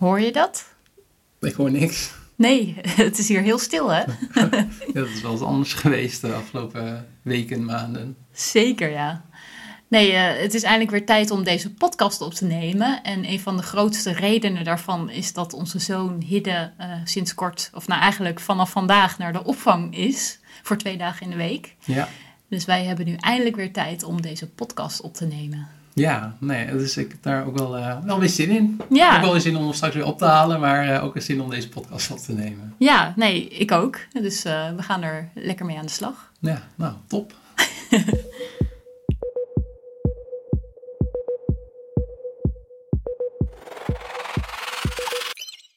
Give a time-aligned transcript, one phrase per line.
[0.00, 0.64] Hoor je dat?
[1.40, 2.12] Ik hoor niks.
[2.34, 4.00] Nee, het is hier heel stil, hè?
[4.40, 4.48] ja,
[4.92, 8.16] dat is wel eens anders geweest de afgelopen weken, maanden.
[8.32, 9.24] Zeker, ja.
[9.88, 13.02] Nee, uh, het is eindelijk weer tijd om deze podcast op te nemen.
[13.02, 17.70] En een van de grootste redenen daarvan is dat onze zoon Hidde uh, sinds kort,
[17.74, 20.38] of nou eigenlijk vanaf vandaag, naar de opvang is.
[20.62, 21.76] Voor twee dagen in de week.
[21.84, 22.08] Ja.
[22.48, 25.68] Dus wij hebben nu eindelijk weer tijd om deze podcast op te nemen.
[25.94, 28.80] Ja, nee, dus ik heb daar ook wel, uh, wel weer zin in.
[28.90, 29.06] Ja.
[29.06, 31.14] Ik heb wel weer zin om hem straks weer op te halen, maar uh, ook
[31.14, 32.74] een zin om deze podcast op te nemen.
[32.78, 33.98] Ja, nee, ik ook.
[34.12, 36.32] Dus uh, we gaan er lekker mee aan de slag.
[36.40, 37.32] Ja, nou, top.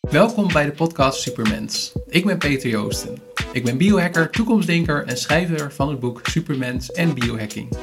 [0.10, 1.94] Welkom bij de podcast Supermens.
[2.08, 3.18] Ik ben Peter Joosten.
[3.52, 7.76] Ik ben biohacker, toekomstdenker en schrijver van het boek Supermens en Biohacking.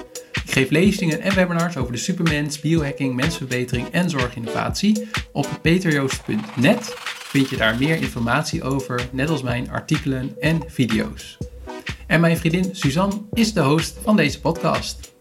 [0.51, 5.09] Ik geef lezingen en webinars over de supermens, biohacking, mensverbetering en zorginnovatie.
[5.33, 11.37] Op peterjoost.net vind je daar meer informatie over, net als mijn artikelen en video's.
[12.07, 15.15] En mijn vriendin Suzanne is de host van deze podcast.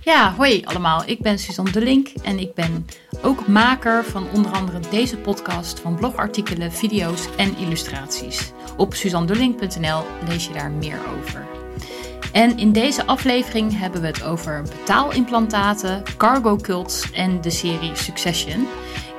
[0.00, 1.02] Ja, hoi allemaal.
[1.06, 2.86] Ik ben Suzanne de Link en ik ben
[3.22, 8.52] ook maker van onder andere deze podcast van blogartikelen, video's en illustraties.
[8.76, 11.63] Op suzandelink.nl lees je daar meer over.
[12.34, 18.66] En in deze aflevering hebben we het over betaalimplantaten, cargo cults en de serie Succession.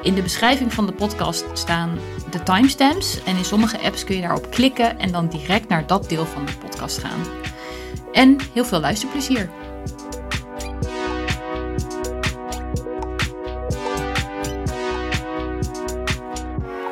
[0.02, 2.00] In de beschrijving van de podcast staan
[2.32, 6.10] de timestamps en in sommige apps kun je daarop klikken en dan direct naar dat
[6.10, 7.20] deel van de podcast gaan.
[8.12, 9.50] En heel veel luisterplezier!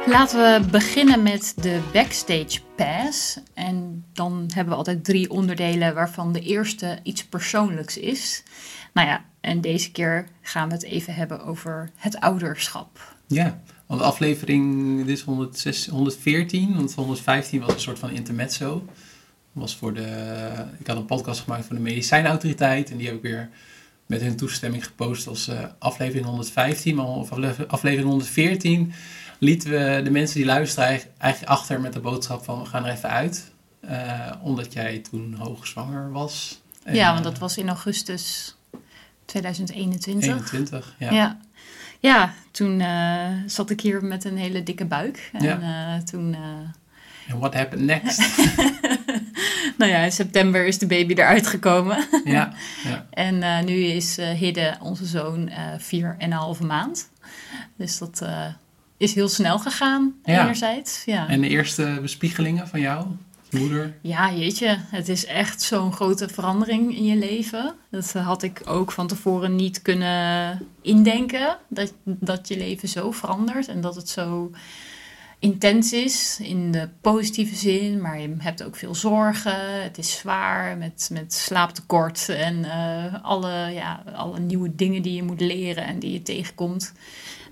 [0.08, 3.40] Laten we beginnen met de backstage pass.
[3.54, 8.44] En dan hebben we altijd drie onderdelen waarvan de eerste iets persoonlijks is.
[8.94, 13.16] Nou ja, en deze keer gaan we het even hebben over het ouderschap.
[13.28, 18.86] Ja, want de aflevering, is 106, 114, want 115 was een soort van intermezzo.
[19.52, 23.22] Was voor de, ik had een podcast gemaakt voor de medicijnautoriteit en die heb ik
[23.22, 23.50] weer
[24.06, 27.06] met hun toestemming gepost als uh, aflevering 115, maar
[27.68, 28.94] aflevering 114
[29.40, 32.92] lieten we de mensen die luisteren eigenlijk achter met de boodschap van we gaan er
[32.92, 33.52] even uit.
[33.90, 36.62] Uh, omdat jij toen hoogzwanger was.
[36.84, 38.56] En, ja, want dat was in augustus
[39.26, 40.30] 2021.
[40.30, 41.12] 21, ja.
[41.12, 41.40] Ja,
[42.00, 45.30] ja toen uh, zat ik hier met een hele dikke buik.
[45.34, 45.60] En ja.
[45.98, 46.36] uh, toen...
[47.28, 48.20] En what happened next?
[49.78, 52.08] nou ja, in september is de baby eruit gekomen.
[52.24, 52.54] ja,
[52.90, 53.08] ja.
[53.10, 57.10] En nu is Hidde, onze zoon, vier en een halve maand.
[57.76, 58.22] Dus dat
[59.04, 60.42] is heel snel gegaan, Ja.
[60.44, 61.04] enerzijds.
[61.06, 61.28] Ja.
[61.28, 63.06] En de eerste bespiegelingen van jou,
[63.52, 63.94] moeder?
[64.02, 67.74] Ja, jeetje, het is echt zo'n grote verandering in je leven.
[67.92, 71.58] Dat had ik ook van tevoren niet kunnen indenken.
[71.68, 74.52] Dat, dat je leven zo verandert en dat het zo
[75.40, 78.02] intens is in de positieve zin.
[78.02, 79.84] Maar je hebt ook veel zorgen.
[79.84, 85.24] Het is zwaar met, met slaaptekort en eh, alle, ja, alle nieuwe dingen die je
[85.24, 86.94] moet leren en die je tegenkomt.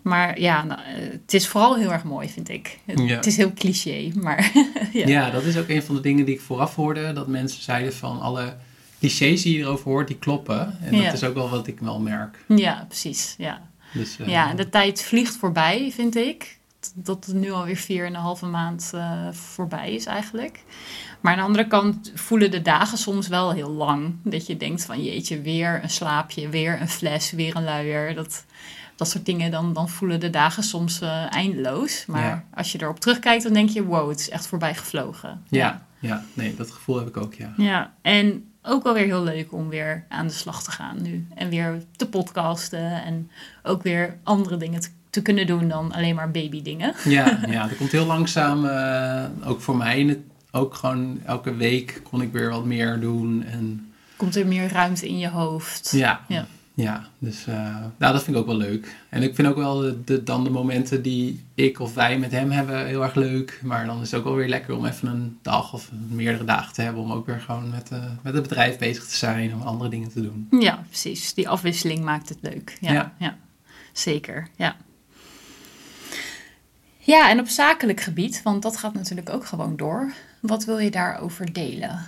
[0.02, 0.80] Maar ja, nou,
[1.22, 2.80] het is vooral heel erg mooi, vind ik.
[2.86, 3.16] Het, Ja.
[3.16, 4.52] het is heel cliché, maar
[4.94, 5.08] ja.
[5.08, 5.30] Ja.
[5.30, 7.14] dat is ook een van de dingen die ik vooraf hoorde.
[7.14, 8.56] Dat mensen zeiden van alle
[9.00, 10.78] clichés die je erover hoort, die kloppen.
[10.82, 11.04] En Ja.
[11.04, 12.44] dat is ook wel wat ik wel merk.
[12.48, 13.36] Ja, precies.
[13.38, 13.70] Ja.
[13.94, 16.60] Dus, eh, ja, de tijd vliegt voorbij, vind ik.
[16.94, 20.64] Dat het nu alweer vier en een halve maand eh, voorbij is eigenlijk.
[21.22, 24.14] Maar aan de andere kant voelen de dagen soms wel heel lang.
[24.24, 28.16] Dat je denkt van jeetje, weer een slaapje, weer een fles, weer een luier.
[28.16, 28.46] Dat,
[29.02, 32.06] dat soort dingen, dan, dan voelen de dagen soms eh, eindeloos.
[32.08, 32.44] Maar Ja.
[32.54, 35.42] als je erop terugkijkt, dan denk je wow, het is echt voorbij gevlogen.
[35.50, 37.54] ja, ja, nee, dat gevoel heb ik ook, ja.
[37.58, 41.28] Ja, en ook wel weer heel leuk om weer aan de slag te gaan nu.
[41.36, 43.32] En weer te podcasten en
[43.64, 46.94] ook weer andere dingen te, te kunnen doen dan alleen maar babydingen.
[47.04, 50.02] Ja, ja, dat komt heel langzaam, eh, ook voor mij.
[50.02, 50.20] Het-
[50.54, 53.44] Ook gewoon elke week kon ik weer wat meer doen.
[53.44, 55.92] En Komt er meer ruimte in je hoofd.
[55.96, 56.46] ja, Ja.
[56.74, 57.08] Ja.
[57.20, 57.56] dus eh,
[57.98, 58.96] nou, dat vind ik ook wel leuk.
[59.10, 62.32] En ik vind ook wel de, de- dan de momenten die ik of wij met
[62.32, 63.60] hem hebben heel erg leuk.
[63.64, 66.74] Maar dan is het ook wel weer lekker om even een dag of meerdere dagen
[66.74, 67.02] te hebben.
[67.04, 69.54] Om ook weer gewoon met, eh, met het bedrijf bezig te zijn.
[69.54, 70.48] Om andere dingen te doen.
[70.60, 71.34] Ja, precies.
[71.34, 72.78] Die afwisseling maakt het leuk.
[72.82, 73.14] Ja, ja.
[73.18, 73.38] Ja.
[73.94, 74.48] zeker.
[74.56, 74.76] Ja.
[77.04, 80.12] Ja, en op zakelijk gebied, want dat gaat natuurlijk ook gewoon door.
[80.40, 82.00] Wat wil je daarover delen?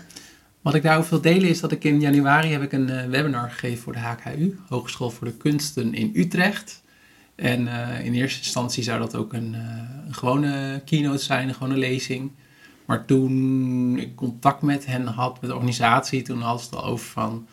[0.63, 3.49] Wat ik daarover wil delen is dat ik in januari heb ik een eh, webinar
[3.49, 6.83] gegeven voor de HKU, Hogeschool voor de Kunsten in Utrecht.
[7.35, 9.61] En eh, in eerste instantie zou dat ook een, eh,
[10.07, 12.31] een gewone keynote zijn, een gewone lezing.
[12.85, 16.85] Maar toen ik contact met hen had, met de organisatie, toen hadden ze het al
[16.85, 17.47] over van...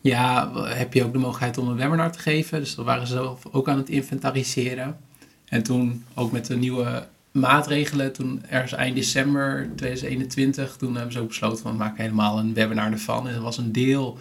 [0.00, 2.58] Ja, heb je ook de mogelijkheid om een webinar te geven?
[2.58, 4.96] Dus dat waren ze zelf ook aan het inventariseren.
[5.44, 11.20] En toen ook met de nieuwe maatregelen, toen ergens eind december 2021, toen hebben ze
[11.20, 13.28] ook besloten van we maken helemaal een webinar ervan.
[13.28, 14.18] En er was een deel,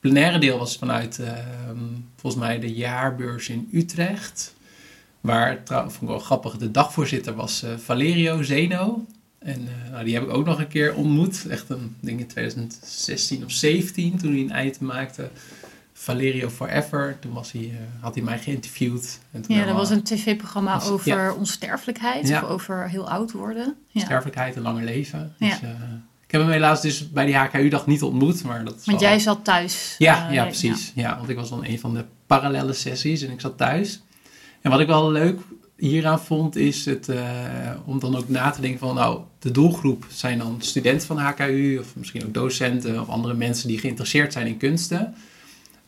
[0.00, 1.78] plenaire deel was vanuit ehm,
[2.16, 4.54] volgens mij de jaarbeurs in Utrecht.
[5.20, 9.06] Waar, trouwens, vond ik wel grappig, de dagvoorzitter was uh, Valerio Zeno.
[9.38, 11.46] En uh, nou, die heb ik ook nog een keer ontmoet.
[11.48, 15.30] Echt een ding in 2016 of 17, toen hij een eind maakte.
[16.00, 17.16] Valerio Forever.
[17.20, 19.20] Toen was hij, uh, had hij mij geïnterviewd.
[19.30, 21.32] En toen ja, dat was een tv-programma over ja.
[21.32, 22.28] onsterfelijkheid.
[22.28, 22.42] Ja.
[22.42, 23.76] Of over heel oud worden.
[23.88, 24.00] Ja.
[24.00, 25.34] Sterfelijkheid en langer leven.
[25.38, 25.68] Dus, uh,
[26.26, 28.44] ik heb hem helaas dus bij die HKU-dag niet ontmoet.
[28.44, 29.94] Maar dat want jij zat thuis.
[29.98, 30.92] Ja, uh, ja precies.
[30.94, 31.16] Ja.
[31.16, 34.02] want ik was dan een van de parallele sessies en ik zat thuis.
[34.60, 35.40] En wat ik wel leuk
[35.76, 37.08] hieraan vond, is het,
[37.84, 38.94] om dan ook na te denken van...
[38.94, 41.78] nou, de doelgroep zijn dan studenten van HKU...
[41.78, 45.14] of misschien ook docenten of andere mensen die geïnteresseerd zijn in kunsten...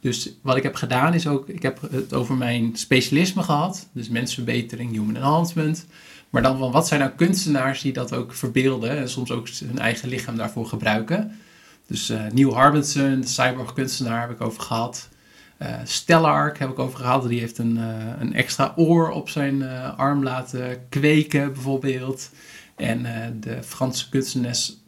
[0.02, 3.88] Dus wat ik heb gedaan is ook, ik heb het over mijn specialisme gehad.
[3.92, 5.86] Dus mensverbetering, human enhancement.
[6.30, 9.78] Maar dan van wat zijn nou kunstenaars die dat ook verbeelden en soms ook hun
[9.78, 11.38] eigen lichaam daarvoor gebruiken.
[11.86, 15.08] Dus uh, Neil Harbinson, de cyborg kunstenaar, heb ik over gehad.
[15.62, 17.28] Uh, Stellark heb ik over gehad.
[17.28, 17.84] Die heeft een, uh,
[18.18, 19.62] een extra oor op zijn
[19.96, 22.30] arm laten kweken, bijvoorbeeld.
[22.76, 23.06] En
[23.40, 24.08] de Franse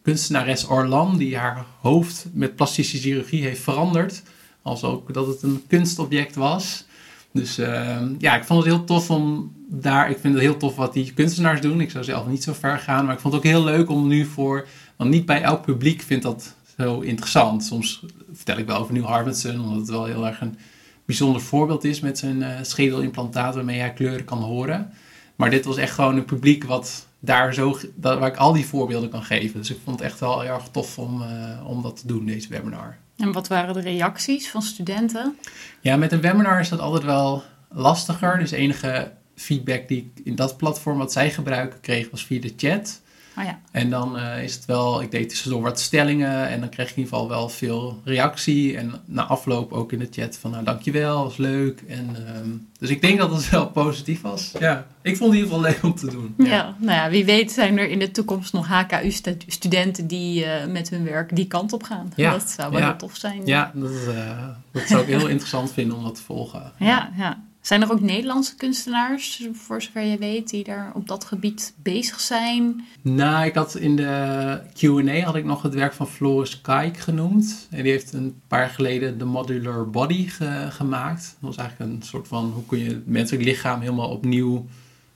[0.03, 4.23] kunstenares Orlan, die haar hoofd met plastische chirurgie heeft veranderd
[4.65, 6.85] als ook dat het een kunstobject was.
[7.33, 10.11] Dus uh, ja, ik vond het heel tof om daar.
[10.11, 11.81] Ik vind het heel tof wat die kunstenaars doen.
[11.81, 13.05] Ik zou zelf niet zo ver gaan.
[13.05, 14.67] Maar ik vond het ook heel leuk om nu voor.
[14.97, 17.65] Want niet bij elk publiek vindt dat zo interessant.
[17.65, 20.59] Soms vertel ik wel over Neil Harbinson, omdat het wel heel erg een
[21.05, 24.93] bijzonder voorbeeld is met zijn uh, schedelimplantaat waarmee hij kleuren kan horen.
[25.37, 29.11] Maar dit was echt gewoon een publiek wat daar zo, waar ik al die voorbeelden
[29.11, 29.61] kan geven.
[29.61, 31.29] Dus ik vond het echt wel heel erg tof om, uh,
[31.67, 32.97] om dat te doen, deze webinar.
[33.17, 35.39] En wat waren de reacties van studenten?
[35.81, 38.39] Ja, met een webinar is dat altijd wel lastiger.
[38.39, 42.55] Dus enige feedback die ik in dat platform wat zij gebruiken kreeg was via de
[42.57, 43.03] chat.
[43.39, 43.59] Oh ja.
[43.71, 46.97] En dan uh, is het wel, ik deed tussendoor wat stellingen en dan kreeg ik
[46.97, 48.77] in ieder geval wel veel reactie.
[48.77, 51.83] En na afloop ook in de chat van nou dankjewel, was leuk.
[51.89, 54.53] En, um, dus ik denk dat het wel positief was.
[54.59, 56.35] Ja, ik vond het in ieder geval leuk om te doen.
[56.39, 60.67] Ja, ja nou ja, wie weet zijn er in de toekomst nog HKU-studenten die uh,
[60.67, 62.13] met hun werk die kant op gaan.
[62.17, 62.31] Ja.
[62.31, 62.97] Dat zou wel ja.
[62.97, 63.47] tof zijn.
[63.47, 66.73] Ja, dat, uh, dat zou ik heel interessant vinden om dat te volgen.
[66.79, 67.43] Ja, ja.
[67.65, 72.21] Zijn er ook Nederlandse kunstenaars, voor zover je weet, die daar op dat gebied bezig
[72.21, 72.85] zijn?
[73.03, 77.67] Nou, ik had in de Q&A had ik nog het werk van Floris Kaik genoemd.
[77.71, 81.37] En die heeft een paar geleden de Modular Body ge gemaakt.
[81.41, 84.67] Dat was eigenlijk een soort van, hoe kun je het menselijk lichaam helemaal opnieuw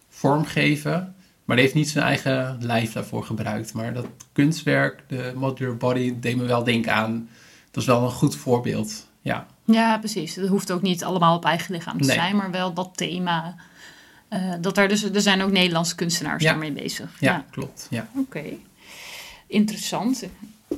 [0.09, 1.15] vormgeven.
[1.44, 3.75] Maar die heeft niet zijn eigen lijf daarvoor gebruikt.
[3.75, 7.29] Maar dat kunstwerk, de Modular Body, deed me wel denken aan...
[7.71, 9.47] Dat is wel een goed voorbeeld, ja.
[9.73, 10.35] Ja, precies.
[10.35, 12.17] Het hoeft ook niet allemaal op eigen lichaam te nee.
[12.17, 13.55] zijn, maar wel dat thema.
[14.31, 16.50] Uh, dat er, dus, er zijn ook Nederlandse kunstenaars ja.
[16.50, 17.11] daarmee bezig.
[17.20, 17.44] Ja, ja.
[17.50, 17.87] klopt.
[17.91, 18.09] Ja.
[18.11, 18.59] Oké, okay.
[19.47, 20.25] interessant.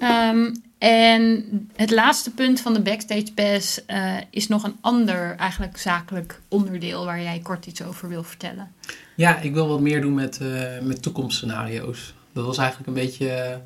[0.00, 1.44] Um, en
[1.76, 7.04] het laatste punt van de Backstage Pass uh, is nog een ander, eigenlijk zakelijk onderdeel
[7.04, 8.72] waar jij kort iets over wil vertellen.
[9.14, 12.14] Ja, ik wil wat meer doen met, uh, met toekomstscenario's.
[12.32, 13.60] Dat was eigenlijk een beetje,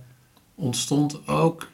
[0.55, 1.71] ontstond ook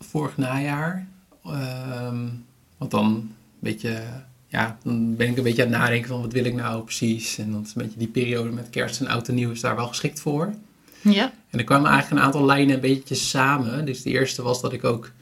[0.00, 1.06] vorig najaar.
[1.46, 2.46] Um,
[2.80, 4.02] want dan een beetje,
[4.48, 7.38] ja, dan ben ik een beetje aan het nadenken van wat wil ik nou precies.
[7.38, 9.76] En dan is een beetje die periode met kerst en oud en nieuw is daar
[9.76, 10.54] wel geschikt voor.
[11.00, 11.32] Ja.
[11.50, 13.84] En er kwamen eigenlijk een aantal lijnen een beetje samen.
[13.84, 15.12] Dus de eerste was dat ik ook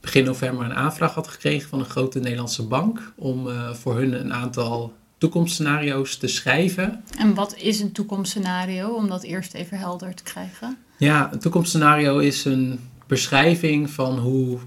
[0.00, 4.20] begin november een aanvraag had gekregen van een grote Nederlandse bank om uh, voor hun
[4.20, 7.04] een aantal toekomstscenario's te schrijven.
[7.18, 10.78] En wat is een toekomstscenario, om dat eerst even helder te krijgen?
[10.96, 14.58] Ja, een toekomstscenario is een beschrijving van hoe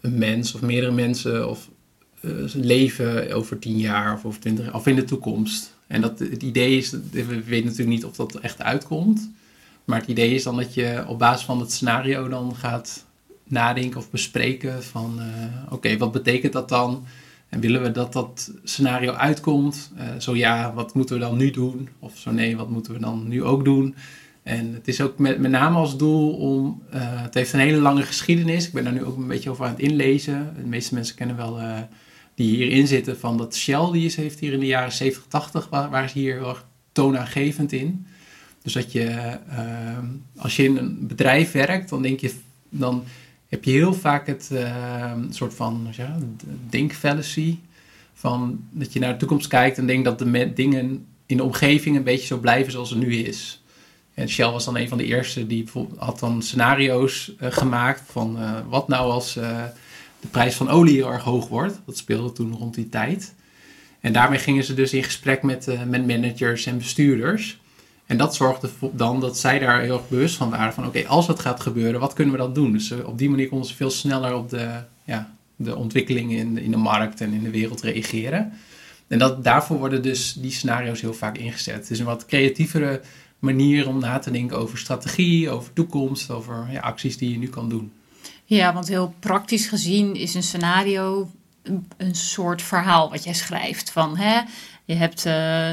[0.00, 1.68] een mens of meerdere mensen of
[2.24, 5.74] uh, leven over tien jaar of over twintig jaar of in de toekomst.
[5.86, 9.30] En dat, het idee is, we weten natuurlijk niet of dat echt uitkomt.
[9.84, 13.04] Maar het idee is dan dat je op basis van het scenario dan gaat
[13.44, 17.04] nadenken of bespreken van uh, oké, wat betekent dat dan?
[17.48, 19.92] En willen we dat dat scenario uitkomt?
[19.96, 21.88] Uh, zo ja, wat moeten we dan nu doen?
[21.98, 23.94] Of zo nee, wat moeten we dan nu ook doen?
[24.42, 26.82] En het is ook met, met name als doel om.
[26.90, 28.66] Het heeft een hele lange geschiedenis.
[28.66, 30.54] Ik ben daar nu ook een beetje over aan het inlezen.
[30.56, 31.58] De meeste mensen kennen wel
[32.34, 36.10] die hierin zitten van dat Shell die heeft hier in de jaren 70, 80, waar,
[36.14, 36.56] hier heel
[36.92, 38.06] toonaangevend in.
[38.62, 39.98] Dus dat je, uh,
[40.36, 42.34] als je in een bedrijf werkt, dan denk je,
[42.68, 43.04] dan
[43.48, 44.50] heb je heel vaak het
[45.30, 46.18] soort van ja,
[46.68, 47.58] denkfallacy.
[48.14, 51.96] Van dat je naar de toekomst kijkt en denkt dat de dingen in de omgeving
[51.96, 53.62] een beetje zo blijven zoals het nu is.
[54.14, 58.36] En Shell was dan een van de eerste die had dan scenario's uh, gemaakt van
[58.38, 59.64] uh, wat nou als uh,
[60.24, 61.80] de prijs van olie heel erg hoog wordt.
[61.86, 63.34] Dat speelde toen rond die tijd.
[64.00, 67.58] En daarmee gingen ze dus in gesprek met, uh, met managers en bestuurders.
[68.06, 71.26] En dat zorgde dan dat zij daar heel erg bewust van waren van oké, als
[71.26, 72.72] dat gaat gebeuren, wat kunnen we dan doen?
[72.72, 74.68] Dus op die manier konden ze veel sneller op de,
[75.04, 78.52] ja, de ontwikkelingen in, in de markt en in de wereld reageren.
[79.08, 81.74] En dat, daarvoor worden dus die scenario's heel vaak ingezet.
[81.74, 83.00] Het is een wat creatievere
[83.38, 87.48] manier om na te denken over strategie, over toekomst, over ja, acties die je nu
[87.48, 87.92] kan doen.
[88.44, 91.30] Ja, want heel praktisch gezien is een scenario
[91.96, 93.90] een, soort verhaal wat jij schrijft.
[93.90, 94.40] Van hè,
[94.84, 95.26] je hebt.
[95.26, 95.70] Uh,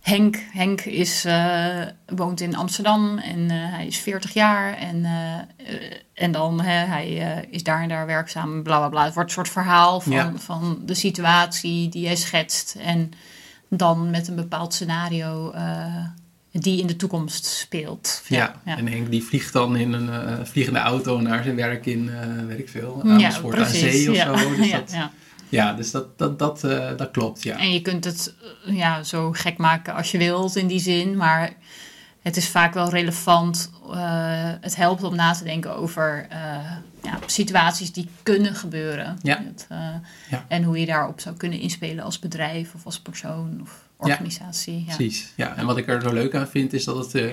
[0.00, 4.74] Henk, Henk is, uh, woont in Amsterdam en uh, hij is 40 jaar.
[4.74, 5.06] En,
[6.14, 7.08] en dan hè, hij
[7.50, 9.04] is daar en daar werkzaam, bla bla bla.
[9.04, 12.76] Het wordt een soort verhaal van, van de situatie die hij schetst.
[12.80, 13.10] En
[13.68, 15.52] dan met een bepaald scenario
[16.52, 18.22] die in de toekomst speelt.
[18.28, 22.04] Ja, en Henk die vliegt dan in een uh, vliegende auto naar zijn werk in,
[22.04, 24.34] uh, weet ik veel, Amersfoort ja, aan zee of zo.
[24.56, 25.10] Dus ja, dat,
[25.48, 25.72] ja.
[25.72, 27.58] dus dat, dat, dat, uh, dat klopt, ja.
[27.58, 31.52] En je kunt het ja, zo gek maken als je wilt in die zin, maar
[32.22, 33.70] het is vaak wel relevant.
[34.60, 36.26] het helpt om na te denken over
[37.02, 39.18] ja, situaties die kunnen gebeuren.
[39.22, 39.42] Ja.
[39.44, 39.66] Het,
[40.48, 43.58] en hoe je daarop zou kunnen inspelen als bedrijf of als persoon.
[43.62, 44.84] Of, organisatie.
[44.86, 45.56] Ja, Precies, ja.
[45.56, 47.30] En wat ik er zo leuk aan vind is dat het uh,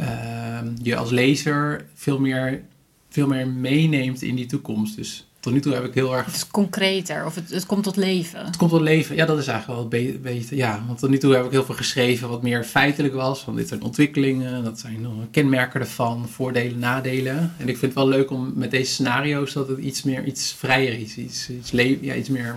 [0.00, 2.62] uh, je als lezer veel meer,
[3.10, 4.96] veel meer meeneemt in die toekomst.
[4.96, 6.24] Dus tot nu toe heb ik heel erg...
[6.24, 8.44] Het is concreter of het, het komt tot leven.
[8.44, 10.56] Het komt tot leven, ja dat is eigenlijk wel beter.
[10.56, 13.40] Ja, want tot nu toe heb ik heel veel geschreven wat meer feitelijk was.
[13.40, 17.54] Van dit zijn ontwikkelingen, dat zijn kenmerken ervan, voordelen, nadelen.
[17.58, 20.54] En ik vind het wel leuk om met deze scenario's dat het iets meer, iets
[20.58, 21.16] vrijer is.
[21.16, 22.54] Iets, iets, ja, iets meer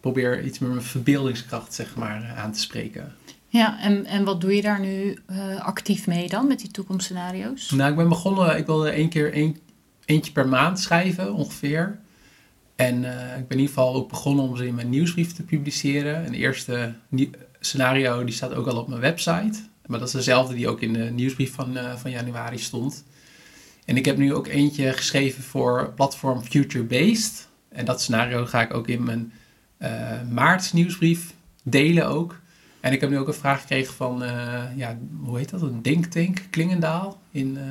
[0.00, 3.14] probeer iets meer mijn verbeeldingskracht zeg maar, aan te spreken.
[3.48, 7.70] Ja, en, en wat doe je daar nu uh, actief mee dan met die toekomstscenario's?
[7.70, 9.56] Nou, ik ben begonnen, ik wilde één keer één,
[10.04, 11.98] eentje per maand schrijven ongeveer.
[12.76, 15.42] En uh, ik ben in ieder geval ook begonnen om ze in mijn nieuwsbrief te
[15.42, 16.24] publiceren.
[16.24, 16.94] En de eerste
[17.60, 19.58] scenario die staat ook al op mijn website.
[19.86, 23.04] Maar dat is dezelfde die ook in de nieuwsbrief van, uh, van januari stond.
[23.84, 27.48] En ik heb nu ook eentje geschreven voor platform Future Based.
[27.68, 29.32] En dat scenario ga ik ook in mijn
[30.30, 32.38] maart nieuwsbrief delen ook.
[32.80, 35.62] En ik heb nu ook een vraag gekregen van, uh, ja, hoe heet dat?
[35.62, 37.20] Een denktank, Klingendaal.
[37.30, 37.62] In, uh,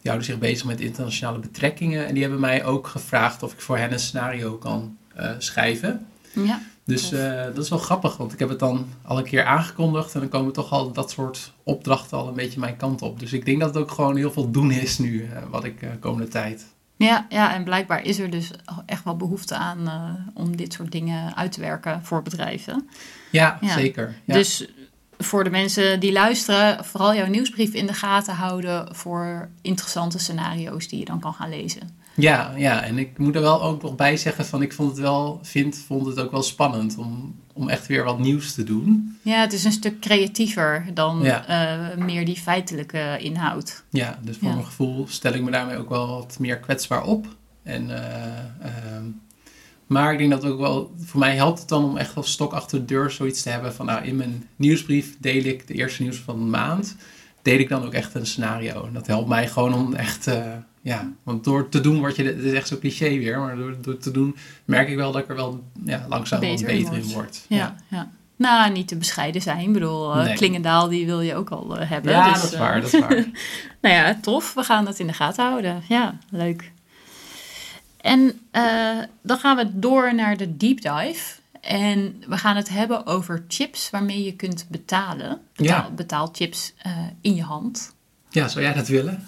[0.00, 2.06] die houden zich bezig met internationale betrekkingen.
[2.06, 4.96] En die hebben mij ook gevraagd of ik voor hen een scenario kan
[5.38, 6.06] schrijven.
[6.32, 6.60] Ja.
[6.84, 7.10] Dus
[7.54, 10.14] dat is wel grappig, want ik heb het dan al een keer aangekondigd.
[10.14, 13.20] En dan komen toch al dat soort opdrachten al een beetje mijn kant op.
[13.20, 16.28] Dus ik denk dat het ook gewoon heel veel doen is nu, wat ik komende
[16.28, 16.66] tijd
[16.98, 18.50] ja, ja, en blijkbaar is er dus
[18.86, 22.88] echt wel behoefte aan uh, om dit soort dingen uit te werken voor bedrijven.
[23.30, 24.14] Ja, zeker.
[24.24, 24.34] Ja.
[24.34, 24.68] Dus
[25.18, 30.88] voor de mensen die luisteren, vooral jouw nieuwsbrief in de gaten houden voor interessante scenario's
[30.88, 31.97] die je dan kan gaan lezen.
[32.18, 34.98] Ja, ja, en ik moet er wel ook nog bij zeggen van ik vond het
[34.98, 39.18] wel, vind, vond het ook wel spannend om, om echt weer wat nieuws te doen.
[39.22, 43.84] Ja, het is een stuk creatiever dan eh, meer die feitelijke inhoud.
[43.90, 47.26] Ja, dus voor mijn gevoel stel ik me daarmee ook wel wat meer kwetsbaar op.
[47.62, 47.96] En, uh,
[49.86, 52.52] maar ik denk dat ook wel, voor mij helpt het dan om echt wel stok
[52.52, 56.02] achter de deur zoiets te hebben van nou in mijn nieuwsbrief deel ik de eerste
[56.02, 56.96] nieuws van de maand,
[57.42, 58.86] deel ik dan ook echt een scenario.
[58.86, 60.30] En dat helpt mij gewoon om echt
[60.88, 63.76] ja, want door te doen word je, het is echt zo cliché weer, maar door,
[63.80, 67.12] door te doen merk ik wel dat ik er wel ja, langzaam beter, beter in
[67.12, 67.44] word.
[67.48, 68.10] Ja, ja.
[68.36, 69.58] Nou, niet te bescheiden zijn.
[69.58, 72.12] Ik bedoel, uh, Klingendaal, die wil je ook al uh, hebben.
[72.12, 73.14] Ja, dus, dat is waar, dat is waar.
[73.82, 74.54] nou ja, tof.
[74.54, 75.82] We gaan dat in de gaten houden.
[75.88, 76.72] Ja, leuk.
[78.00, 81.36] En uh, dan gaan we door naar de deep dive.
[81.60, 85.40] En we gaan het hebben over chips waarmee je kunt betalen.
[85.56, 85.90] Betaal, ja.
[85.90, 86.74] Betaalchips
[87.20, 87.94] in je hand.
[88.30, 89.26] Ja, zou jij dat willen?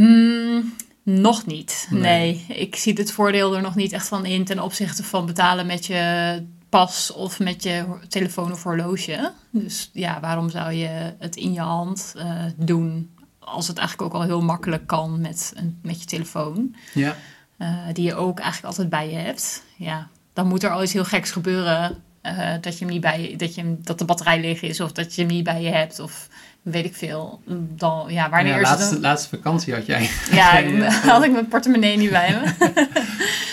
[0.00, 1.88] Mm, nog niet.
[1.90, 2.44] Nee.
[2.48, 5.86] ik zie het voordeel er nog niet echt van in ten opzichte van betalen met
[5.86, 9.32] je pas of met je telefoon of horloge.
[9.50, 14.20] Dus ja, waarom zou je het in je hand uh, doen als het eigenlijk ook
[14.20, 16.74] al heel makkelijk kan met, een, met je telefoon?
[16.94, 17.16] Ja.
[17.58, 19.64] Uh, die je ook eigenlijk altijd bij je hebt.
[19.76, 23.34] Ja, dan moet er al iets heel geks gebeuren uh, dat, je hem niet bij,
[23.36, 25.98] dat, je, dat de batterij leeg is of dat je hem niet bij je hebt.
[25.98, 26.28] Of
[26.70, 27.42] weet ik veel.
[27.76, 30.10] Dan, ja, wanneer ja, laatste, laatste vakantie had jij.
[30.32, 32.68] Ja, had ik mijn portemonnee niet bij me.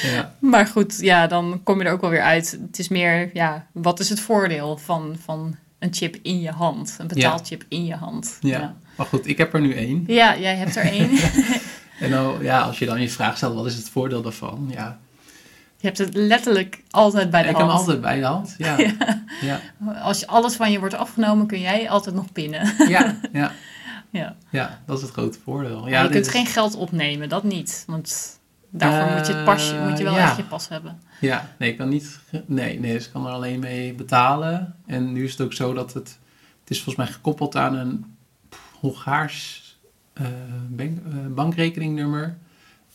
[0.14, 0.36] ja.
[0.40, 2.58] Maar goed, ja, dan kom je er ook wel weer uit.
[2.68, 6.96] Het is meer, ja, wat is het voordeel van, van een chip in je hand?
[7.00, 8.38] Een betaalchip in je hand.
[8.42, 8.76] Ja.
[8.96, 10.04] maar goed, ik heb er nu één.
[10.08, 11.10] Ja, jij hebt er één.
[12.00, 14.70] en nou, ja, als je dan je vraag stelt, wat is het voordeel daarvan?
[14.74, 15.00] Ja,
[15.78, 17.60] je hebt het letterlijk altijd bij de hand.
[17.60, 18.78] Ik heb hem altijd bij de hand, ja.
[19.42, 19.60] ja.
[20.02, 22.74] Als je alles van je wordt afgenomen, kun jij altijd nog pinnen.
[22.90, 23.52] ja, ja.
[24.10, 24.36] Ja.
[24.50, 25.88] ja, dat is het grote voordeel.
[25.88, 27.84] Ja, je kunt geen geld opnemen, dat niet.
[27.88, 31.00] Want Daarvoor moet je het pasje, moet je wel Eh, echt je pas hebben.
[31.20, 32.20] Ja, nee, ik kan niet.
[32.46, 34.76] Nee, nee, dus ik kan er alleen mee betalen.
[34.86, 36.20] En nu is het ook zo dat het.
[36.60, 38.16] Het is volgens mij gekoppeld aan een
[38.80, 39.66] Hongaars
[40.14, 40.26] eh,
[40.70, 42.38] bank, eh, bankrekeningnummer.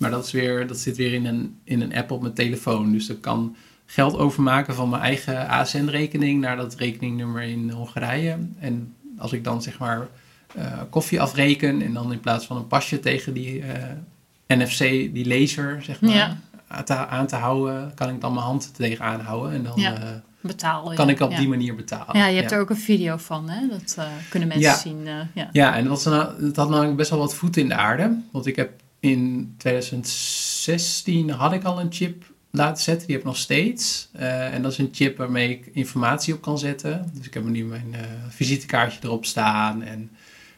[0.02, 2.92] Maar dat, is weer, dat zit weer in een, in een app op mijn telefoon.
[2.92, 3.56] Dus ik kan
[3.87, 8.37] geld overmaken van mijn eigen ASN-rekening naar dat rekeningnummer in Hongarije.
[8.59, 10.09] En als ik dan zeg maar
[10.54, 14.78] eh, koffie afreken en dan in plaats van een pasje tegen die eh, NFC,
[15.14, 16.37] die laser, zeg maar, Ja.
[16.68, 19.52] aan, te, aan te houden, kan ik dan mijn hand tegenaan houden.
[19.52, 19.94] En dan Ja.
[19.94, 20.09] eh,
[20.40, 21.38] Betaal kan ik op ja.
[21.38, 22.18] die manier betalen.
[22.18, 23.68] Ja, je hebt er ook een video van, hè?
[23.68, 23.99] Dat
[24.30, 25.06] kunnen mensen zien.
[25.06, 25.49] eh, ja.
[25.52, 28.16] Ja, en dat, nou, het had namelijk best wel wat voeten in de aarde.
[28.32, 28.71] Want ik heb
[29.02, 33.06] in 2016 had ik al een chip laten zetten.
[33.06, 34.09] Die heb ik nog steeds.
[34.12, 37.11] Eh, en dat is een chip waarmee ik informatie op kan zetten.
[37.14, 39.82] Dus ik heb nu mijn eh, visitekaartje erop staan.
[39.82, 40.11] En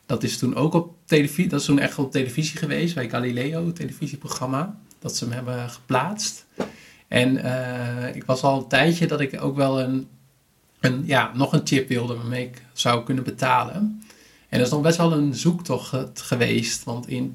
[0.06, 1.48] dat is toen ook op televisie.
[1.48, 2.94] Dat is toen echt op televisie geweest.
[2.94, 4.78] Bij Galileo, televisieprogramma.
[4.98, 6.44] Dat ze hem hebben geplaatst.
[7.08, 10.08] En eh, ik was al een tijdje dat ik ook wel een,
[10.80, 14.02] een, ja, nog een chip wilde waarmee ik zou kunnen betalen.
[14.48, 16.84] En dat is nog best wel een zoektocht geweest.
[16.84, 17.32] Want in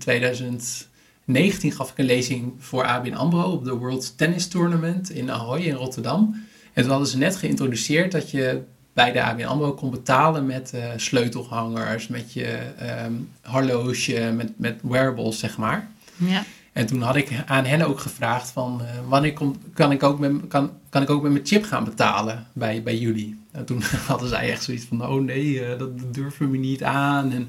[1.33, 5.59] 2019 gaf ik een lezing voor ABN AMRO op de World Tennis Tournament in Ahoy
[5.59, 6.43] in Rotterdam.
[6.73, 8.61] En toen hadden ze net geïntroduceerd dat je
[8.93, 12.45] bij de ABN AMRO kon betalen met eh, sleutelhangers, met je
[12.77, 15.91] ehm, horloge, met, met wearables, zeg maar.
[16.17, 16.43] Ja.
[16.73, 20.19] En toen had ik aan hen ook gevraagd van eh, wanneer kom, kan, ik ook
[20.19, 23.39] met, kan, kan ik ook met mijn chip gaan betalen bij, bij jullie.
[23.51, 27.31] En toen hadden zij echt zoiets van, oh nee, eh, dat durven we niet aan.
[27.31, 27.47] En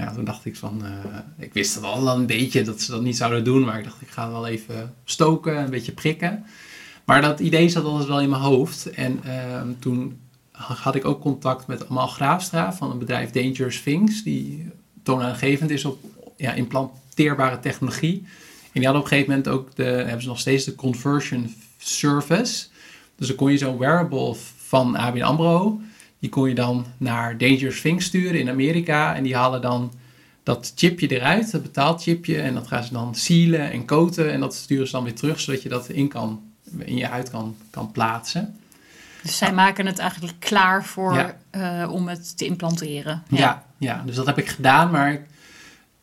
[0.00, 3.02] ja, toen dacht ik van, eh, ik wist het al een beetje dat ze dat
[3.02, 6.44] niet zouden doen, maar ik dacht ik ga wel even stoken, een beetje prikken.
[7.04, 8.90] Maar dat idee zat altijd wel in mijn hoofd.
[8.90, 10.18] En ehm, toen
[10.50, 14.66] had ik ook contact met Amal Graafstra van het bedrijf Dangerous Things, die
[15.02, 15.98] toonaangevend is op
[16.36, 18.22] ja, implanteerbare technologie.
[18.72, 21.54] En die hadden op een gegeven moment ook de, hebben ze nog steeds de conversion
[21.78, 22.66] service.
[23.16, 25.80] Dus dan kon je zo'n wearable van ABN AMRO,
[26.20, 29.14] die kon je dan naar Dangerous Things sturen in Amerika.
[29.14, 29.92] En die halen dan
[30.42, 32.40] dat chipje eruit, dat betaalchipje.
[32.40, 34.32] En dat gaan ze dan sealen en coaten.
[34.32, 36.40] En dat sturen ze dan weer terug, zodat je dat in, kan,
[36.78, 38.54] in je huid kan, kan plaatsen.
[39.22, 41.36] Dus zij maken het eigenlijk klaar voor Ja.
[41.50, 43.22] eh, om het te implanteren.
[43.28, 45.20] Ja, ja, dus dat heb ik gedaan, maar ik,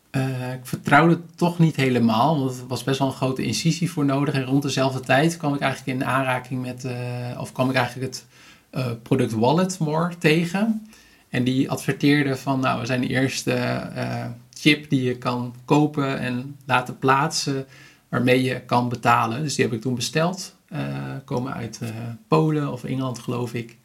[0.10, 2.40] eh, ik vertrouwde het toch niet helemaal.
[2.40, 4.34] Want er was best wel een grote incisie voor nodig.
[4.34, 6.96] En rond dezelfde tijd kwam ik eigenlijk in aanraking met, eh,
[7.40, 8.26] of kwam ik eigenlijk het
[8.70, 10.88] eh, product Walletmore tegen.
[11.30, 16.20] En die adverteerde van, nou, we zijn de eerste eh, chip die je kan kopen
[16.20, 17.66] en laten plaatsen,
[18.10, 19.44] waarmee je kan betalen.
[19.44, 20.56] Dus die heb ik toen besteld.
[20.68, 20.80] Eh,
[21.26, 21.80] komen uit
[22.28, 23.78] Polen of Engeland, geloof ik.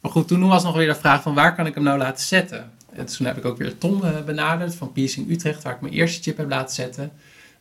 [0.00, 2.24] Maar goed, toen was nog weer de vraag van waar kan ik hem nou laten
[2.24, 2.70] zetten?
[2.92, 6.22] En toen heb ik ook weer Tom benaderd van Piercing Utrecht, waar ik mijn eerste
[6.22, 7.12] chip heb laten zetten.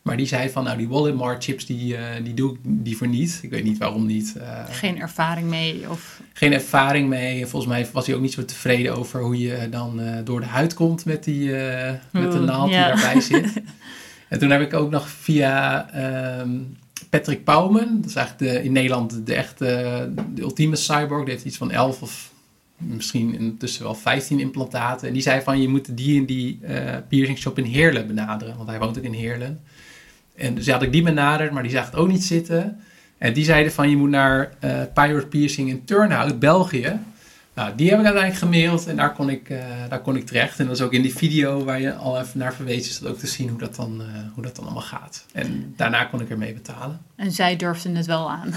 [0.07, 3.07] Maar die zei van, nou die Walletmar chips, die, eh, die doe ik die voor
[3.07, 3.39] niet.
[3.41, 4.35] Ik weet niet waarom niet.
[4.37, 5.89] Eh, Geen ervaring mee.
[5.89, 6.21] Of...
[6.33, 7.45] geen ervaring mee.
[7.45, 10.45] Volgens mij was hij ook niet zo tevreden over hoe je dan eh, door de
[10.45, 11.49] huid komt met, die,
[12.11, 12.85] met de naald ja.
[12.85, 13.53] die daarbij zit.
[14.29, 16.49] en toen heb ik ook nog via ehm,
[17.09, 19.65] Patrick Pauwman, dat is eigenlijk de, in Nederland de echte,
[20.33, 22.31] de ultieme cyborg, die heeft iets van 11 of
[22.77, 25.07] misschien intussen wel 15 implantaten.
[25.07, 26.59] En die zei van je moet die en die
[27.07, 29.59] piercing shop in Heerlen benaderen, want hij woont ook in Heerlen.
[30.37, 32.79] En dus had ik die benaderd, maar die zag het ook niet zitten.
[33.17, 36.99] En die zeiden van je moet naar eh Pirate Piercing in Turnhout, België.
[37.57, 40.59] Nou, die heb ik uiteindelijk gemaild en daar kon, ik, eh, daar kon ik terecht.
[40.59, 43.11] En dat is ook in die video waar je al even naar verwezen is dat
[43.11, 45.25] ook te zien hoe dat dan, eh, hoe dat dan allemaal gaat.
[45.33, 46.99] En daarna kon ik ermee betalen.
[47.15, 48.53] En zij durfden het wel aan.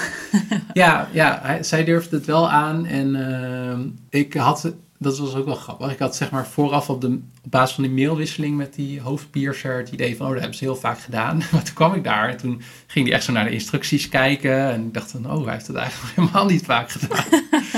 [0.72, 2.86] Ja, ja hij, zij durfde het wel aan.
[2.86, 5.92] En ehm, ik had, dat was ook wel grappig.
[5.92, 9.76] Ik had zeg maar vooraf op, de, op basis van die mailwisseling met die hoofdpiercer
[9.76, 11.42] het idee van, oh, dat hebben ze heel vaak gedaan.
[11.52, 14.70] Maar toen kwam ik daar en toen ging hij echt zo naar de instructies kijken.
[14.70, 17.24] En ik dacht dan, oh, hij heeft het eigenlijk helemaal niet vaak gedaan.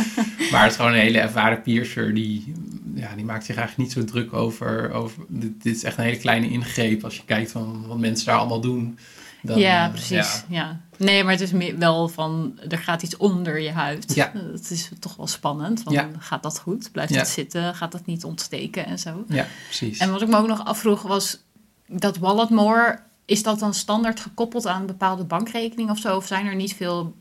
[0.50, 2.52] maar het is gewoon een hele ervaren piercer die,
[2.94, 6.04] ja, die maakt zich eigenlijk niet zo druk over, over dit, dit is echt een
[6.04, 8.98] hele kleine ingreep als je kijkt van wat mensen daar allemaal doen.
[9.42, 10.44] Dan, ja, eh, precies.
[10.48, 10.80] Ja.
[10.96, 14.14] Nee, maar het is meer wel van, er gaat iets onder je huid.
[14.14, 14.32] Ja.
[14.52, 15.82] Dat is toch wel spannend.
[15.82, 16.08] Want Ja.
[16.18, 16.92] gaat dat goed?
[16.92, 17.74] Blijft het zitten?
[17.74, 19.24] Gaat dat niet ontsteken en zo?
[19.28, 19.98] Ja, precies.
[19.98, 21.38] En wat ik me ook nog afvroeg was,
[21.86, 26.16] dat Walletmore, is dat dan standaard gekoppeld aan een bepaalde bankrekening of zo?
[26.16, 27.14] Of zijn er niet veel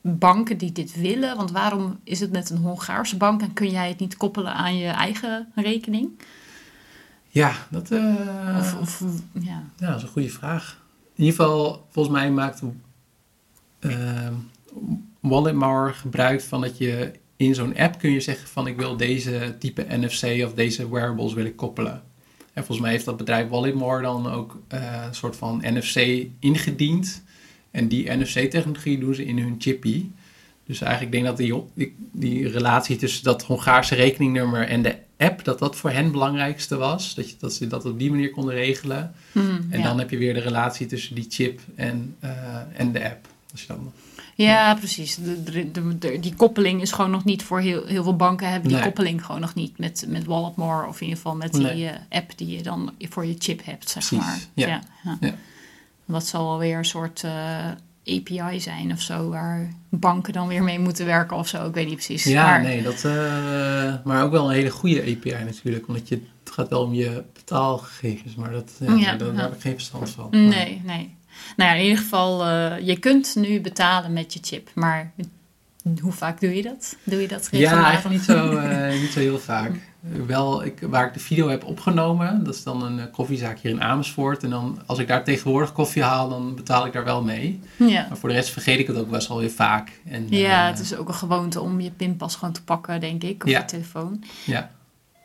[0.00, 1.36] banken die dit willen?
[1.36, 4.76] Want waarom is het met een Hongaarse bank en kun jij het niet koppelen aan
[4.76, 6.08] je eigen rekening?
[7.28, 9.62] Ja, dat, eh, Of, of ja.
[9.76, 10.80] ja, dat is een goede vraag.
[11.18, 12.62] In ieder geval, volgens mij maakt
[13.80, 14.28] uh,
[15.92, 19.86] gebruik van dat je in zo'n app kun je zeggen van ik wil deze type
[19.88, 22.02] NFC of deze wearables wil ik koppelen.
[22.52, 27.22] En volgens mij heeft dat bedrijf Walletmar dan ook eh, een soort van NFC ingediend.
[27.70, 30.06] En die NFC-technologie doen ze in hun chippy.
[30.68, 35.44] Dus eigenlijk denk ik dat die, die, relatie tussen dat Hongaarse rekeningnummer en de app,
[35.44, 37.14] dat dat voor hen het belangrijkste was.
[37.14, 39.14] Dat, je, dat ze dat op die manier konden regelen.
[39.32, 39.84] Hmm, en ja.
[39.84, 42.30] dan heb je weer de relatie tussen die chip en, eh,
[42.76, 43.26] en de app.
[43.52, 43.92] Als je dan,
[44.34, 45.14] Ja, precies.
[45.16, 48.50] De, de, de- de- die koppeling is gewoon nog niet voor heel, heel veel banken
[48.50, 48.86] hebben die Nee.
[48.86, 52.38] koppeling gewoon nog niet met, met Walletmore of in ieder geval met die eh, app
[52.38, 54.38] die je dan voor je chip hebt, zeg Precies, maar.
[54.54, 54.66] ja.
[55.04, 55.18] ja.
[55.20, 55.34] Ja.
[56.06, 57.66] Dat zal alweer een soort eh,
[58.08, 61.66] API zijn of zo, waar banken dan weer mee moeten werken of zo.
[61.66, 62.24] Ik weet niet precies.
[62.24, 65.88] ja, maar, nee, dat, eh, maar ook wel een hele goede API natuurlijk.
[65.88, 69.40] Omdat je, het gaat wel om je betaalgegevens, maar dat, ja, Ja, daar, ja.
[69.40, 70.28] heb ik geen verstand van.
[70.30, 71.16] Nee, nee.
[71.56, 75.12] Nou ja, in ieder geval, eh, je kunt nu betalen met je chip, maar
[76.00, 76.96] hoe vaak doe je dat?
[77.04, 77.84] Doe je dat Ja, regelmatig?
[77.90, 79.70] eigenlijk niet zo, eh, niet zo heel vaak.
[80.26, 83.70] Wel, ik, waar ik de video heb opgenomen, dat is dan een eh, koffiezaak hier
[83.70, 84.42] in Amersfoort.
[84.42, 87.60] En dan, als ik daar tegenwoordig koffie haal, dan betaal ik daar wel mee.
[87.76, 88.06] Ja.
[88.08, 90.00] Maar voor de rest vergeet ik het ook best wel weer vaak.
[90.08, 93.22] En, Ja, eh, het is ook een gewoonte om je pinpas gewoon te pakken, denk
[93.22, 93.58] ik, op Ja.
[93.58, 94.24] je telefoon.
[94.44, 94.70] Ja.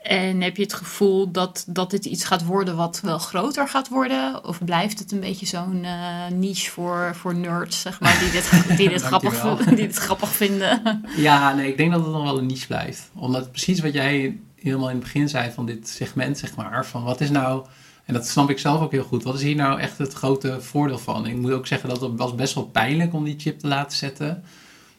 [0.03, 3.87] En heb je het gevoel dat, dat dit iets gaat worden wat wel groter gaat
[3.89, 4.45] worden?
[4.45, 8.51] Of blijft het een beetje zo'n eh, niche voor, voor nerds, zeg maar, die dit,
[8.77, 11.01] die, dit grappig, die dit grappig vinden?
[11.15, 13.09] Ja, nee, ik denk dat het nog wel een niche blijft.
[13.15, 16.85] Omdat precies wat jij helemaal in het begin zei van dit segment, zeg maar.
[16.85, 17.65] Van wat is nou,
[18.05, 20.61] en dat snap ik zelf ook heel goed, wat is hier nou echt het grote
[20.61, 21.25] voordeel van?
[21.27, 23.97] Ik moet ook zeggen dat het was best wel pijnlijk om die chip te laten
[23.97, 24.43] zetten.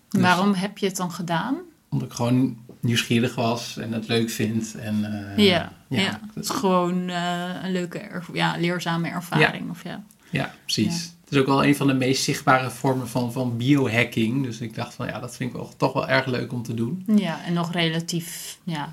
[0.08, 1.56] Dus- Waarom heb je het dan gedaan?
[1.88, 4.74] Omdat ik gewoon nieuwsgierig was en het leuk vind.
[4.74, 5.04] En,
[5.36, 9.70] eh, ja, ja, ja, het is gewoon eh, een leuke, erv- ja, leerzame ervaring.
[9.70, 10.02] Of ja.
[10.30, 11.12] ja, precies.
[11.24, 14.44] Het is ook wel een van de meest zichtbare vormen van, van biohacking.
[14.44, 16.74] Dus ik dacht van ja, dat vind ik wel, toch wel erg leuk om te
[16.74, 17.02] doen.
[17.16, 18.88] ja, en nog relatief ja,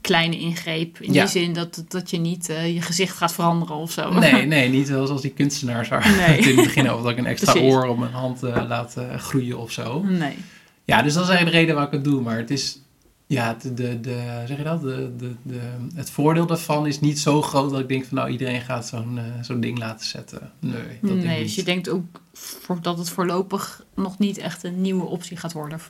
[0.00, 1.00] kleine ingreep.
[1.00, 1.20] In Ja.
[1.22, 4.12] die zin dat, dat je niet eh, je gezicht gaat veranderen of zo.
[4.12, 6.36] Nee, nee, niet zoals die kunstenaars waar Nee.
[6.36, 7.72] het in het begin over dat ik een extra Precies.
[7.72, 10.02] oor op mijn hand eh, laat eh, groeien of zo.
[10.02, 10.36] Nee.
[10.84, 12.22] Ja, dus dat is eigenlijk de reden waarom ik het doe.
[12.22, 12.78] Maar het is,
[13.26, 14.82] ja, de, de, de, zeg je dat?
[14.82, 15.60] De, de, de,
[15.94, 19.20] het voordeel daarvan is niet zo groot dat ik denk van nou iedereen gaat zo'n
[19.40, 20.50] zo'n ding laten zetten.
[20.58, 21.46] Nee, dat denk ik nee, niet.
[21.46, 25.52] dus je denkt ook voor, dat het voorlopig nog niet echt een nieuwe optie gaat
[25.52, 25.80] worden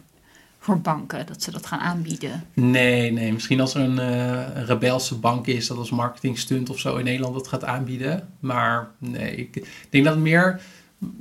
[0.63, 2.45] voor banken, dat ze dat gaan aanbieden.
[2.55, 3.33] Nee, nee.
[3.33, 7.35] Misschien als er een, een rebelse bank is dat als marketingstunt of zo in Nederland
[7.35, 8.29] dat gaat aanbieden.
[8.41, 10.61] Maar nee, ik, denk dat meer...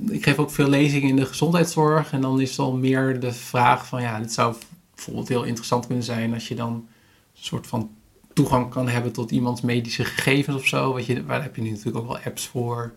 [0.10, 2.12] Ik geef ook veel lezingen in de gezondheidszorg.
[2.12, 4.01] En dan is het al meer de vraag van...
[4.01, 4.56] Ja, dit zou
[4.95, 6.88] bijvoorbeeld heel interessant kunnen zijn als je dan een
[7.34, 7.89] soort van
[8.34, 10.93] toegang kan hebben tot iemands medische gegevens of zo.
[10.93, 12.93] Weet je, waar heb je nu natuurlijk ook wel apps voor.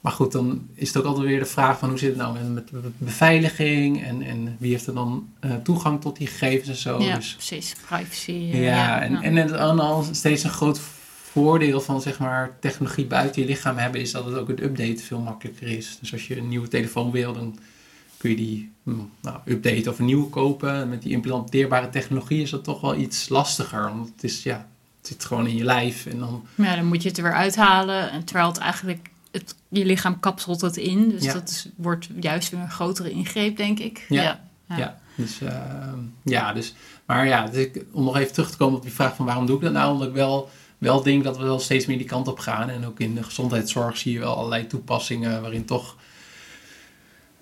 [0.00, 2.38] Maar goed, dan is het ook altijd weer de vraag van hoe zit het nou
[2.38, 6.76] met, met beveiliging en, en wie heeft er dan eh, toegang tot die gegevens en
[6.76, 7.02] zo.
[7.02, 7.74] ja, Dus precies.
[7.86, 8.32] Privacy.
[8.32, 9.22] ja, eh, ja, en, ja.
[9.22, 10.80] en het dan al steeds een groot
[11.30, 15.04] voordeel van zeg maar, technologie buiten je lichaam hebben, is dat het ook het updaten
[15.04, 15.98] veel makkelijker is.
[16.00, 17.58] Dus als je een nieuwe telefoon wil, dan
[18.16, 20.74] kun je die hm, nou, updaten of een nieuwe kopen.
[20.74, 23.82] En met die implanteerbare technologie is dat toch wel iets lastiger.
[23.82, 24.66] Want het, is, ja,
[24.98, 26.06] het zit gewoon in je lijf.
[26.06, 28.10] En dan, ja, dan moet je het er weer uithalen.
[28.10, 31.08] En terwijl het eigenlijk, het, je lichaam kapselt het in.
[31.08, 31.32] Dus Ja.
[31.32, 34.06] dat is, wordt juist weer een grotere ingreep, denk ik.
[34.08, 34.22] Ja.
[34.68, 34.76] ja.
[34.76, 34.98] ja.
[35.16, 35.92] dus, eh,
[36.24, 36.74] ja, dus,
[37.06, 39.46] maar ja, dus ik- om nog even terug te komen op die vraag van waarom
[39.46, 39.92] doe ik dat nou?
[39.92, 42.68] Omdat ik wel, wel denk dat we wel steeds meer die kant op gaan.
[42.70, 45.96] En ook in de gezondheidszorg zie je wel allerlei toepassingen waarin toch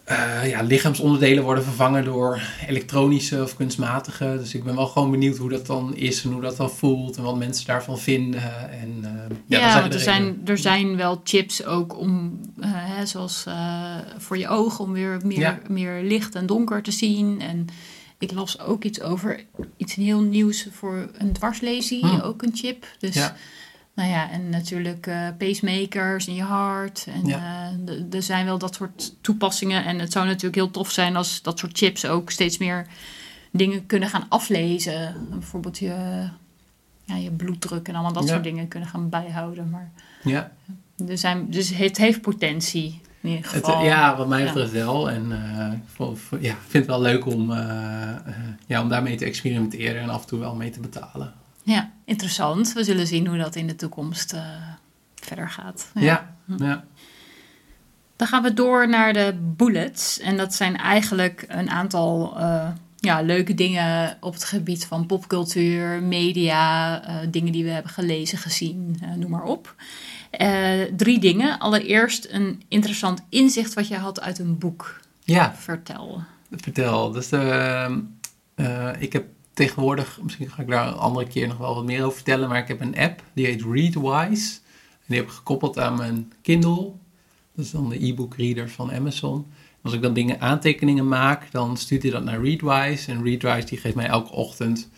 [0.09, 4.37] eh, ja, lichaamsonderdelen worden vervangen door elektronische of kunstmatige.
[4.38, 7.16] Dus ik ben wel gewoon benieuwd hoe dat dan is en hoe dat dan voelt
[7.16, 8.71] en wat mensen daarvan vinden.
[8.71, 13.44] En, eh, Ja, want er zijn, er zijn wel chips ook om, eh, hè, zoals
[14.18, 15.59] voor je ogen, om weer meer, Ja.
[15.68, 17.40] meer licht en donker te zien.
[17.40, 17.66] En
[18.18, 19.44] ik las ook iets over
[19.77, 22.21] iets heel nieuws voor een dwarslesie, Hmm.
[22.21, 22.87] ook een chip.
[22.99, 23.37] Dus, Ja.
[23.98, 27.06] Nou ja, en natuurlijk eh, pacemakers in je hart.
[27.14, 27.70] En Ja.
[27.87, 29.84] eh, er zijn wel dat soort toepassingen.
[29.84, 32.87] En het zou natuurlijk heel tof zijn als dat soort chips ook steeds meer
[33.52, 35.14] dingen kunnen gaan aflezen.
[35.30, 36.28] Bijvoorbeeld je,
[37.04, 38.28] ja, je bloeddruk en allemaal dat Ja.
[38.32, 39.70] soort dingen kunnen gaan bijhouden.
[39.70, 39.90] Maar
[40.22, 40.52] Ja,
[41.08, 43.84] er zijn, dus het heeft potentie in ieder Het, geval.
[43.84, 44.46] ja, wat mij Ja.
[44.46, 45.11] betreft wel.
[45.11, 45.72] En eh,
[46.11, 47.52] ik ja, vind het wel leuk om,
[48.66, 51.32] ja, om daarmee te experimenteren en af en toe wel mee te betalen.
[51.68, 52.72] Ja, interessant.
[52.72, 54.42] We zullen zien hoe dat in de toekomst eh,
[55.14, 55.90] verder gaat.
[55.94, 56.85] Ja, ja.
[58.16, 60.18] Dan gaan we door naar de bullets.
[60.18, 66.02] En dat zijn eigenlijk een aantal eh, ja, leuke dingen op het gebied van popcultuur,
[66.02, 69.74] media, eh, dingen die we hebben gelezen, gezien, noem maar op.
[70.96, 71.59] Drie dingen.
[71.59, 75.00] Allereerst een interessant inzicht wat je had uit een boek.
[75.24, 76.22] ja Vertel.
[76.50, 77.11] vertel.
[77.11, 77.85] Dus eh,
[78.54, 79.24] eh, ik heb
[79.59, 82.59] tegenwoordig, misschien ga ik daar een andere keer nog wel wat meer over vertellen, maar
[82.59, 84.59] ik heb een app die heet Readwise.
[84.90, 86.92] En die heb ik gekoppeld aan mijn Kindle.
[87.55, 89.47] Dat is dan de e-book reader van Amazon.
[89.83, 93.12] Als ik dan dingen, aantekeningen maak, dan stuurt hij dat naar Readwise.
[93.12, 94.88] En Readwise die geeft mij elke ochtend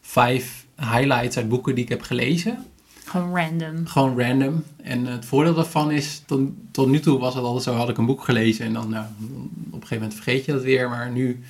[0.00, 2.66] vijf highlights uit boeken die ik heb gelezen.
[3.04, 3.86] Gewoon random.
[3.86, 4.64] Gewoon random.
[4.82, 7.98] En het voordeel daarvan is, tot, tot nu toe was het altijd zo, had ik
[7.98, 10.88] een boek gelezen en dan nou, op een gegeven moment vergeet je dat weer.
[10.88, 11.40] Maar nu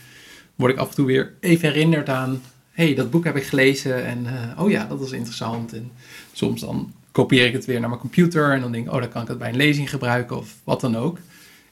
[0.55, 2.41] word ik af en toe weer even herinnerd aan,
[2.77, 5.73] hey, dat boek heb ik gelezen en eh, oh ja, dat was interessant.
[5.73, 5.91] En
[6.33, 9.09] soms dan kopieer ik het weer naar mijn computer en dan denk ik, oh, dan
[9.09, 11.19] kan ik het bij een lezing gebruiken of wat dan ook.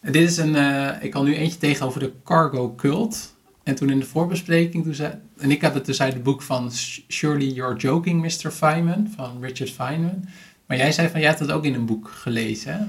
[0.00, 3.34] En dit is een, uh, ik kan nu eentje tegenover de Cargo Cult.
[3.62, 6.42] En toen in de voorbespreking, toen zei, en ik heb het dus uit het boek
[6.42, 6.70] van
[7.08, 8.50] Surely You're Joking, Mr.
[8.50, 10.24] Feynman, van Richard Feynman.
[10.66, 12.84] Maar jij zei van, jij hebt het ook in een boek gelezen, hè?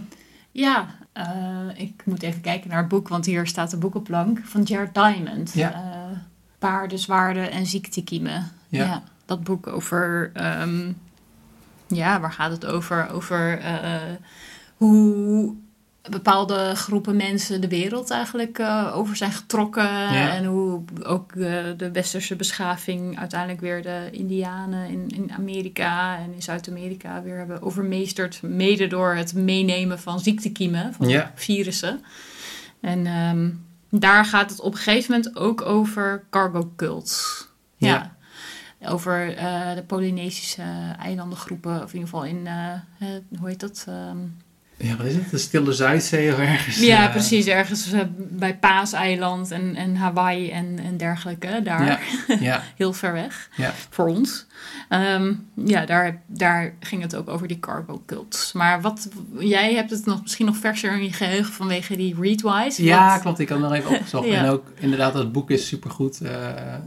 [0.51, 4.63] Ja, uh, ik moet even kijken naar het boek, want hier staat de boekenplank van
[4.63, 5.53] Jared Diamond.
[5.53, 5.73] Ja.
[5.73, 6.17] Uh,
[6.65, 8.51] paarden, zwaarden en ziektekiemen.
[8.67, 8.85] Ja.
[8.85, 9.03] ja.
[9.25, 10.97] Dat boek over, um,
[11.87, 13.09] ja, waar gaat het over?
[13.09, 13.95] Over uh,
[14.77, 15.53] hoe
[16.09, 20.09] bepaalde groepen mensen de wereld eigenlijk uh, over zijn getrokken.
[20.09, 26.33] En hoe ook uh, de westerse beschaving uiteindelijk weer de Indianen in, in Amerika en
[26.33, 28.41] in Zuid-Amerika weer hebben overmeesterd.
[28.41, 31.31] Mede door het meenemen van ziektekiemen, van ja.
[31.35, 32.03] virussen.
[32.79, 37.47] En um, daar gaat het op een gegeven moment ook over cargo cults.
[37.77, 37.87] ja.
[37.87, 38.13] ja
[38.87, 43.85] over uh, de Polynesische eilandengroepen, of in ieder geval in, uh, hoe heet dat?
[43.89, 44.37] Um,
[44.77, 45.29] ja, wat is het?
[45.29, 46.79] De Stille Zuidzee of ergens?
[46.79, 47.47] Ja, uh, precies.
[47.47, 51.61] Ergens uh, bij Paaseiland en, en Hawaii en, en dergelijke.
[51.63, 51.85] Daar.
[51.85, 51.99] Ja,
[52.39, 52.63] ja.
[52.77, 53.49] Heel ver weg.
[53.55, 53.73] Ja.
[53.89, 54.45] Voor ons.
[54.89, 58.53] Um, ja, daar, daar ging het ook over die cargo cults.
[58.53, 59.09] Maar wat,
[59.39, 62.83] jij hebt het nog, misschien nog verser in je geheugen vanwege die Readwise.
[62.83, 63.21] Ja, wat...
[63.21, 63.39] klopt.
[63.39, 64.27] Ik had nog even opgezocht.
[64.35, 66.19] En ook inderdaad, het boek is supergoed.
[66.23, 66.31] Uh,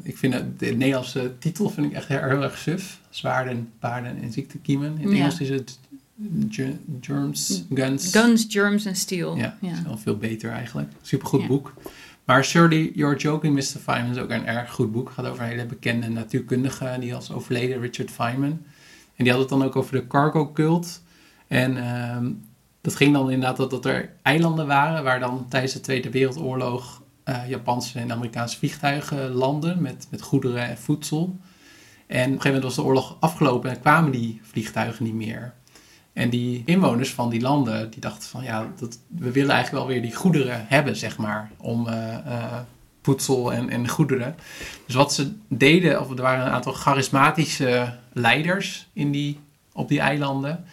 [0.03, 2.99] ik vind het, de Nederlandse titel vind ik echt heel, heel erg suf.
[3.11, 4.99] Zwaarden, paarden en ziektekiemen.
[4.99, 5.79] In het Engels is het
[7.01, 8.11] Germs, Guns.
[8.13, 9.37] Guns, Germs en Steel.
[9.37, 9.73] Ja, ja.
[9.73, 10.93] is wel veel beter eigenlijk.
[11.03, 11.75] Supergoed boek.
[12.25, 13.63] Maar Surely You're Joking, Mr.
[13.63, 15.07] Feynman is ook een erg goed boek.
[15.07, 18.63] Het gaat over een hele bekende natuurkundige, die als overleden, Richard Feynman.
[19.15, 21.03] En die had het dan ook over de cargo cult.
[21.47, 22.17] En uh,
[22.81, 27.03] dat ging dan inderdaad dat, dat er eilanden waren waar dan tijdens de Tweede Wereldoorlog
[27.25, 31.39] uh, Japanse en Amerikaanse vliegtuigen landen met, met goederen en voedsel.
[32.07, 35.55] En op een gegeven moment was de oorlog afgelopen en kwamen die vliegtuigen niet meer.
[36.19, 39.95] En die inwoners van die landen, die dachten van ja, dat, we willen eigenlijk wel
[39.95, 41.95] weer die goederen hebben, zeg maar, om uh,
[42.27, 42.59] uh,
[43.03, 44.37] voedsel en, en goederen.
[44.87, 49.39] Dus wat ze deden, of er waren een aantal charismatische leiders in die,
[49.73, 50.65] op die eilanden.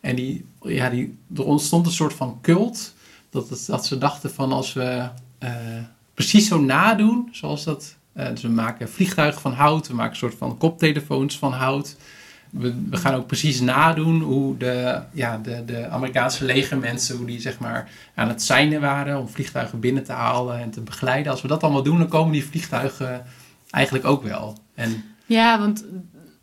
[0.00, 2.94] En die, ja, die, er ontstond een soort van cult,
[3.30, 5.08] dat, dat ze dachten van als we
[5.38, 5.50] uh,
[6.14, 10.38] precies zo nadoen, zoals dat, dus we maken vliegtuigen van hout, we maken een soort
[10.38, 11.96] van koptelefoons van hout
[12.50, 17.40] we, we, gaan ook precies nadoen hoe de, ja, de, de Amerikaanse legermensen, hoe die
[17.40, 21.32] zeg maar aan het seinen waren om vliegtuigen binnen te halen en te begeleiden.
[21.32, 23.24] Als we dat allemaal doen, dan komen die vliegtuigen
[23.70, 24.58] eigenlijk ook wel.
[24.74, 25.84] En, ja, want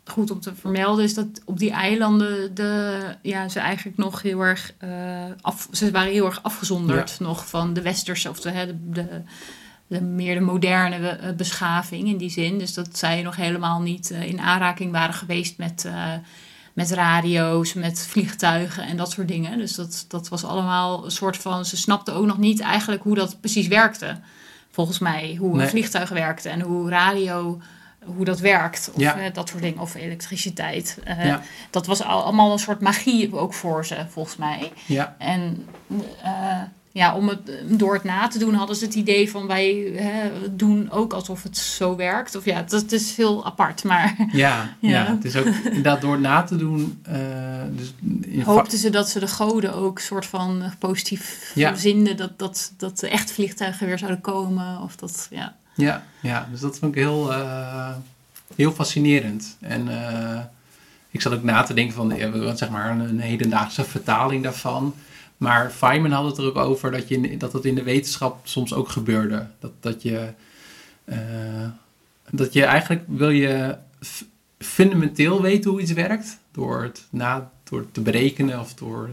[0.04, 4.40] goed om te vermelden is dat op die eilanden de, ja, ze eigenlijk nog heel
[4.40, 8.76] erg uh, af, ze waren heel erg afgezonderd nog van de westerse of de, de,
[8.90, 9.22] de
[9.88, 12.58] meer de moderne eh, beschaving in die zin.
[12.58, 15.88] Dus dat zij nog helemaal niet eh, in aanraking waren geweest met,
[16.72, 19.58] met radio's, met vliegtuigen en dat soort dingen.
[19.58, 21.64] Dus dat, dat was allemaal een soort van.
[21.64, 24.18] Ze snapten ook nog niet eigenlijk hoe dat precies werkte.
[24.70, 25.66] Volgens mij, hoe nee.
[25.66, 27.60] vliegtuigen werkten en hoe radio.
[28.04, 29.30] Hoe dat werkt, of ja.
[29.30, 30.98] dat soort dingen, of elektriciteit.
[31.04, 31.42] Ja.
[31.70, 34.72] Dat was allemaal een soort magie ook voor ze, volgens mij.
[34.86, 35.16] Ja.
[35.18, 35.66] En
[36.98, 40.30] ja, om het, door het na te doen hadden ze het idee van wij hè,
[40.50, 42.36] doen ook alsof het zo werkt.
[42.36, 43.84] Of ja, dat, is heel apart.
[43.84, 44.90] Maar, ja, ja.
[44.90, 47.02] ja het is ook inderdaad door het na te doen.
[47.08, 47.16] Uh,
[47.70, 47.94] dus
[48.44, 51.74] Hoopten ze dat ze de goden ook soort van positief ja.
[51.74, 52.16] zinden.
[52.16, 54.80] Dat, dat, dat de echt vliegtuigen weer zouden komen.
[54.80, 55.56] Of dat, ja.
[55.74, 57.94] Ja, ja, dus dat vond ik heel, uh,
[58.56, 59.56] heel fascinerend.
[59.60, 60.40] En uh,
[61.10, 62.12] ik zat ook na te denken van,
[62.56, 64.94] zeg maar, een, een hedendaagse vertaling daarvan.
[65.38, 68.74] Maar Feynman had het er ook over dat, je, dat het in de wetenschap soms
[68.74, 69.46] ook gebeurde.
[69.58, 70.32] Dat, dat, je,
[71.04, 71.16] uh,
[72.30, 73.76] dat je eigenlijk wil je
[74.58, 76.38] fundamenteel weten hoe iets werkt.
[76.52, 79.10] Door het na, door te berekenen of door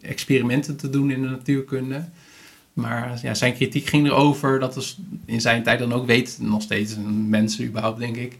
[0.00, 2.04] experimenten te doen in de natuurkunde.
[2.72, 4.94] Maar ja, zijn kritiek ging erover dat er
[5.24, 6.96] in zijn tijd dan ook weet, nog steeds
[7.28, 8.36] mensen überhaupt denk ik,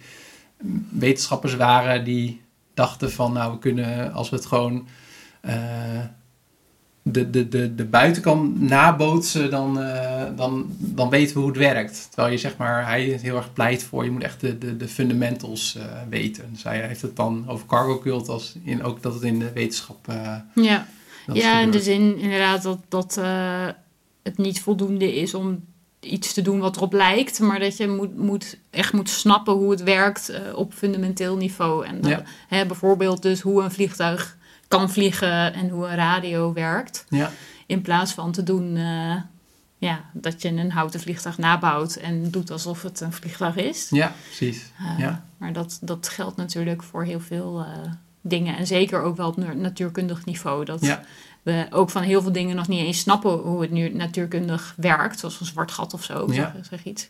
[0.89, 2.41] wetenschappers waren die
[2.75, 4.89] dachten van nou we kunnen als we het gewoon
[5.45, 6.05] uh,
[7.03, 12.07] de, de, de, de buitenkant nabootsen, dan, uh, dan, dan weten we hoe het werkt.
[12.11, 14.77] Terwijl je zeg maar, hij is heel erg pleit voor, je moet echt de, de,
[14.77, 16.45] de fundamentals uh, weten.
[16.53, 19.53] Dus hij heeft het dan over cargo cult als in ook dat het in de
[19.53, 20.09] wetenschap.
[20.11, 20.87] Uh, ja.
[21.33, 23.67] Ja, in de zin inderdaad dat, dat eh,
[24.23, 25.65] het niet voldoende is om
[26.01, 29.71] iets te doen wat erop lijkt, maar dat je moet, moet, echt moet snappen hoe
[29.71, 31.87] het werkt eh, op fundamenteel niveau.
[31.87, 32.23] En Ja.
[32.49, 34.39] hè, bijvoorbeeld dus hoe een vliegtuig
[34.71, 37.05] kan vliegen en hoe een radio werkt.
[37.09, 37.31] Ja,
[37.67, 39.17] In plaats van te doen eh,
[39.79, 43.87] ja, dat je een houten vliegtuig nabouwt en doet alsof het een vliegtuig is.
[43.91, 44.71] ja, precies.
[44.81, 45.25] Uh, Ja.
[45.37, 48.57] Maar dat, dat geldt natuurlijk voor heel veel eh, dingen.
[48.57, 50.65] En zeker ook wel op natuurkundig niveau.
[50.65, 51.03] Dat Ja.
[51.43, 55.19] we ook van heel veel dingen nog niet eens snappen hoe het nu natuurkundig werkt.
[55.19, 56.53] Zoals een zwart gat of zo, Ja.
[56.55, 57.09] zeg, zeg iets.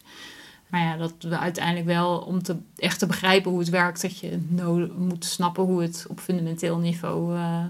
[0.70, 4.18] Maar ja, dat we uiteindelijk wel, om te, echt te begrijpen hoe het werkt, dat
[4.18, 7.64] je no- moet snappen hoe het op fundamenteel niveau eh,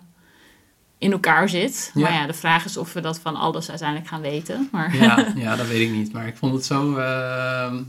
[0.98, 1.90] in elkaar zit.
[1.94, 2.00] Ja.
[2.00, 4.68] Maar ja, de vraag is of we dat van alles uiteindelijk gaan weten.
[4.72, 6.12] Maar Ja, ja, dat weet ik niet.
[6.12, 7.82] Maar ik vond het zo, ehm,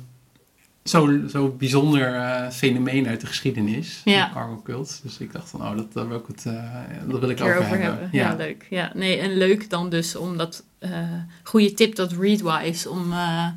[0.83, 4.01] zo, zo bijzonder eh, fenomeen uit de geschiedenis.
[4.05, 4.25] Ja.
[4.25, 4.99] de Cargo Cult.
[5.03, 6.63] Dus ik dacht van, oh, dat, dat wil ik, het, eh,
[7.07, 8.09] dat wil ik keer over, hebben.
[8.11, 8.29] Ja.
[8.29, 8.35] Ja.
[8.35, 8.67] leuk.
[8.69, 10.91] Ja, nee, en leuk dan dus om dat eh,
[11.43, 13.47] goede tip, dat Readwise, om eh,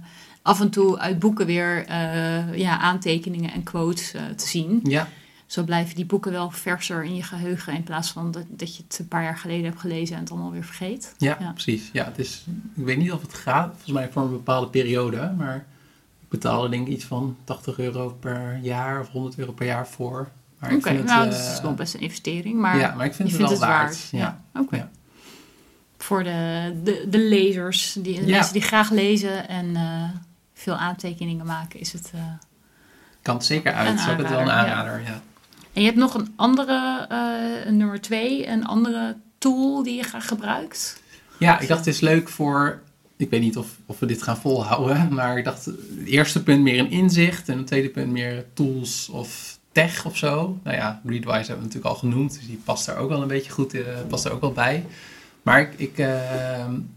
[0.45, 4.81] af en toe uit boeken weer eh, ja, aantekeningen en quotes eh, te zien.
[4.83, 5.09] ja,
[5.47, 8.83] Zo blijven die boeken wel verser in je geheugen in plaats van dat, dat je
[8.89, 11.15] het een paar jaar geleden hebt gelezen en het allemaal weer vergeet.
[11.19, 11.51] ja, Ja.
[11.53, 11.91] precies.
[11.93, 15.35] Ja, het is, ik weet niet of het gaat, volgens mij voor een bepaalde periode.
[15.39, 15.57] Maar
[16.21, 19.89] ik betaalde denk ik iets van 80 euro per jaar of 100 euro per jaar
[19.89, 20.29] voor.
[20.59, 22.95] Maar ik Oké, vind het, nou, eh, dat is wel best een investering, maar ja,
[22.95, 23.83] maar ik vind het wel het waard.
[23.83, 24.09] waard.
[24.11, 24.19] Ja.
[24.55, 24.77] Ja, oké.
[24.77, 24.91] Ja.
[25.99, 30.09] Voor de, de, de lezers, die, de mensen die graag lezen en eh,
[30.65, 32.11] veel aantekeningen maken, is het...
[32.15, 32.21] eh,
[33.23, 34.01] Kan het zeker uit.
[34.11, 35.23] Ook het wel een aanrader, ja.
[35.73, 40.27] En je hebt nog een andere, eh, nummer twee, een andere tool die je graag
[40.29, 41.03] gebruikt.
[41.39, 42.83] Ja, ik dacht het is leuk voor.
[43.17, 46.63] Ik weet niet of, of we dit gaan volhouden, maar ik dacht het eerste punt
[46.63, 50.59] meer een inzicht en het tweede punt meer tools of tech of zo.
[50.63, 53.29] Nou ja, Readwise hebben we natuurlijk al genoemd, dus die past daar ook wel een
[53.29, 54.85] beetje goed, eh, past er ook wel bij.
[55.43, 55.99] Maar ik, ik,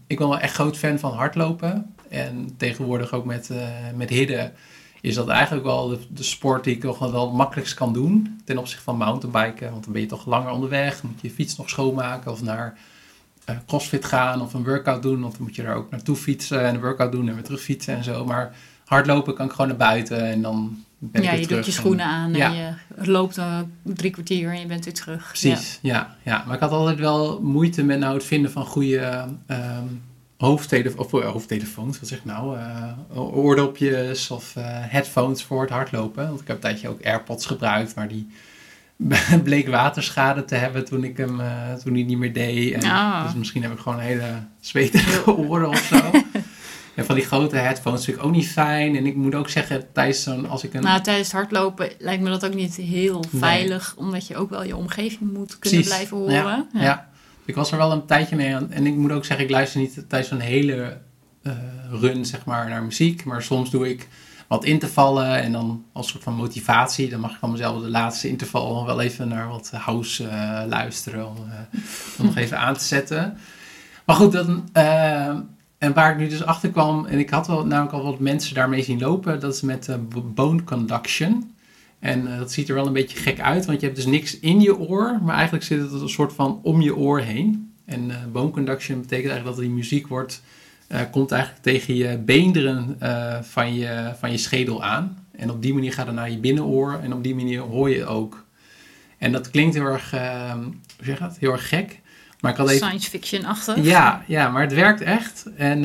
[0.06, 3.58] ik ben wel echt groot fan van hardlopen en tegenwoordig ook met, eh
[3.96, 4.52] met hidden
[5.00, 8.40] is dat eigenlijk wel de, de sport die ik nog wel het makkelijkst kan doen
[8.44, 9.70] ten opzichte van mountainbiken.
[9.70, 12.78] Want dan ben je toch langer onderweg, moet je je fiets nog schoonmaken of naar
[13.44, 15.20] eh, crossfit gaan of een workout doen.
[15.20, 17.60] Want dan moet je er ook naartoe fietsen en een workout doen en weer terug
[17.60, 18.24] fietsen en zo.
[18.24, 21.64] Maar hardlopen kan ik gewoon naar buiten en dan ben ik ja, weer je terug.
[21.64, 22.46] doet je En- schoenen aan Ja.
[22.46, 22.54] en
[23.04, 25.26] je loopt een drie kwartier en je bent weer terug.
[25.28, 26.16] Precies, ja.
[26.22, 29.84] Ja, Maar ik had altijd wel moeite met nou het vinden van goede ehm
[30.38, 32.92] hoofdtelefoons, of eh, hoofdtelefoons, wat zeg ik nou, eh,
[33.36, 36.28] oordopjes of eh, headphones voor het hardlopen.
[36.28, 38.28] Want ik heb een tijdje ook AirPods gebruikt, maar die
[39.44, 41.40] bleek waterschade te hebben toen ik hem
[41.84, 42.72] toen hij niet meer deed.
[42.72, 43.24] En, Ah.
[43.24, 44.24] Dus misschien heb ik gewoon hele
[44.60, 46.00] zweterige oren of zo.
[46.94, 48.96] En van die grote headphones vind ik ook niet fijn.
[48.96, 50.82] En ik moet ook zeggen, tijdens zo'n, als ik een...
[50.82, 53.40] Nou, tijdens het hardlopen lijkt me dat ook niet heel Nee.
[53.40, 55.86] veilig, omdat je ook wel je omgeving moet kunnen Precies.
[55.86, 56.34] blijven horen.
[56.72, 57.07] Ja, ja.
[57.48, 58.72] Ik was er wel een tijdje mee aan.
[58.72, 60.98] En ik moet ook zeggen, ik luister niet tijdens zo'n hele
[61.42, 61.52] eh,
[61.90, 63.24] run zeg maar, naar muziek.
[63.24, 64.08] Maar soms doe ik
[64.46, 65.42] wat intervallen.
[65.42, 67.08] En dan als soort van motivatie.
[67.08, 71.28] Dan mag ik van mezelf de laatste interval wel even naar wat house eh, luisteren.
[71.28, 71.80] Om, eh,
[72.18, 73.38] om nog even aan te zetten.
[74.06, 74.68] Maar goed, dan,
[75.78, 77.06] en waar ik nu dus achter kwam.
[77.06, 79.40] En ik had wel namelijk al wat mensen daarmee zien lopen.
[79.40, 79.96] Dat is met
[80.34, 81.56] bone conduction.
[82.00, 84.38] En eh, dat ziet er wel een beetje gek uit, want je hebt dus niks
[84.38, 87.72] in je oor, maar eigenlijk zit het een soort van om je oor heen.
[87.84, 90.42] En eh bone conduction betekent eigenlijk dat die muziek wordt,
[90.86, 92.96] eh, komt eigenlijk tegen je beenderen
[93.44, 95.26] van, je, van je schedel aan.
[95.32, 98.04] En op die manier gaat het naar je binnenoor en op die manier hoor je
[98.04, 98.44] ook.
[99.18, 102.00] En dat klinkt heel erg, hoe zeg je dat, heel erg gek.
[102.40, 103.84] Maar ik had even, Science fiction-achtig.
[103.84, 105.46] ja, ja, maar het werkt echt.
[105.56, 105.84] En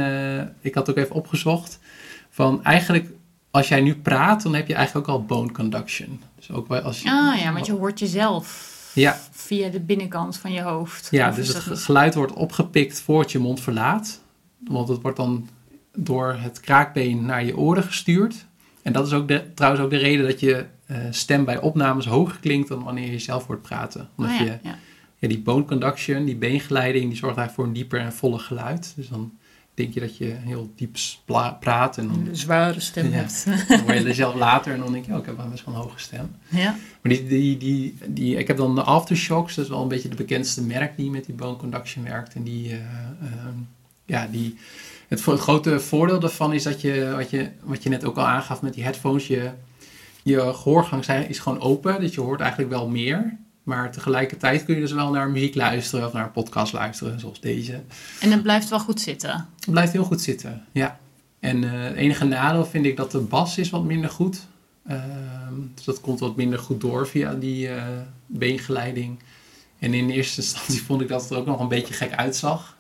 [0.62, 1.80] ik had ook even opgezocht
[2.30, 3.10] van eigenlijk
[3.56, 6.22] als jij nu praat, dan heb je eigenlijk ook al bone conduction.
[6.36, 9.20] Dus ook als je, Ah ja, want je hoort jezelf Ja.
[9.32, 11.08] via de binnenkant van je hoofd.
[11.12, 14.22] ja, Of dus het dat geluid wordt opgepikt voordat je mond verlaat.
[14.68, 15.50] Want het wordt dan
[15.96, 18.46] door het kraakbeen naar je oren gestuurd.
[18.82, 22.06] En dat is ook de, trouwens ook de reden dat je eh, stem bij opnames
[22.06, 24.10] hoger klinkt dan wanneer je zelf wordt praten.
[24.16, 24.78] Omdat Oh ja, je ja.
[25.20, 28.94] ja, die bone conduction, die beengeleiding, die zorgt eigenlijk voor een dieper en voller geluid.
[28.96, 29.32] Dus dan
[29.74, 30.98] denk je dat je heel diep
[31.60, 33.12] praat en dan Een zware stem Ja.
[33.12, 33.46] hebt.
[33.68, 35.66] Dan hoor je er zelf later en dan denk je, oh, ik heb wel best
[35.66, 36.36] wel een hoge stem.
[36.50, 36.76] ja.
[37.02, 40.10] Maar die, die, die, die, ik heb dan de Aftershocks, dat is wel een beetje
[40.10, 42.34] de bekendste merk die met die bone conduction werkt.
[42.34, 42.78] En die, eh,
[43.22, 43.58] ehm,
[44.06, 44.58] ja, die,
[45.08, 48.62] het, grote voordeel daarvan is dat je wat, je, wat je net ook al aangaf
[48.62, 49.52] met die headphones, je,
[50.24, 52.00] je gehoorgang zijn, is gewoon open.
[52.00, 53.38] Dus je hoort eigenlijk wel meer.
[53.64, 57.40] Maar tegelijkertijd kun je dus wel naar muziek luisteren of naar een podcast luisteren, zoals
[57.40, 57.82] deze.
[58.20, 59.48] En het blijft wel goed zitten.
[59.60, 61.00] Het blijft heel goed zitten, ja.
[61.40, 64.48] En eh, het enige nadeel vind ik dat de bas is wat minder goed.
[64.88, 67.84] Ehm, dus dat komt wat minder goed door via die eh,
[68.26, 69.20] beengeleiding.
[69.80, 72.78] En in eerste instantie vond ik dat het er ook nog een beetje gek uitzag.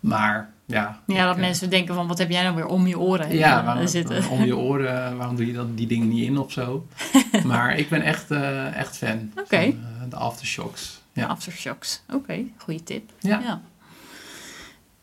[0.00, 1.00] Maar ja.
[1.06, 3.36] Ja, dat ik, eh, mensen denken van wat heb jij nou weer om je oren
[3.36, 4.28] Ja, waarom, zitten.
[4.28, 6.86] om je oren, waarom doe je dat, die dingen niet in of zo?
[7.44, 9.60] maar ik ben echt, eh, echt fan Oké.
[9.60, 11.00] van eh, de aftershocks.
[11.12, 11.22] Ja.
[11.22, 11.28] Ja.
[11.28, 12.02] Aftershocks.
[12.12, 13.10] Oké, goede tip.
[13.20, 13.60] Ja.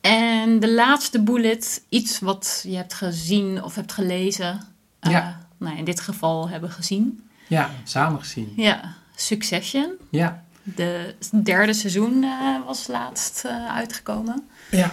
[0.02, 4.62] En de laatste bullet, iets wat je hebt gezien of hebt gelezen.
[5.02, 5.40] Ja.
[5.58, 7.28] nou, in dit geval hebben gezien.
[7.48, 8.54] ja, samen gezien.
[8.56, 9.92] Ja, Succession.
[10.10, 10.44] Ja.
[10.64, 12.26] De derde seizoen
[12.66, 14.48] was laatst uitgekomen.
[14.72, 14.92] ja.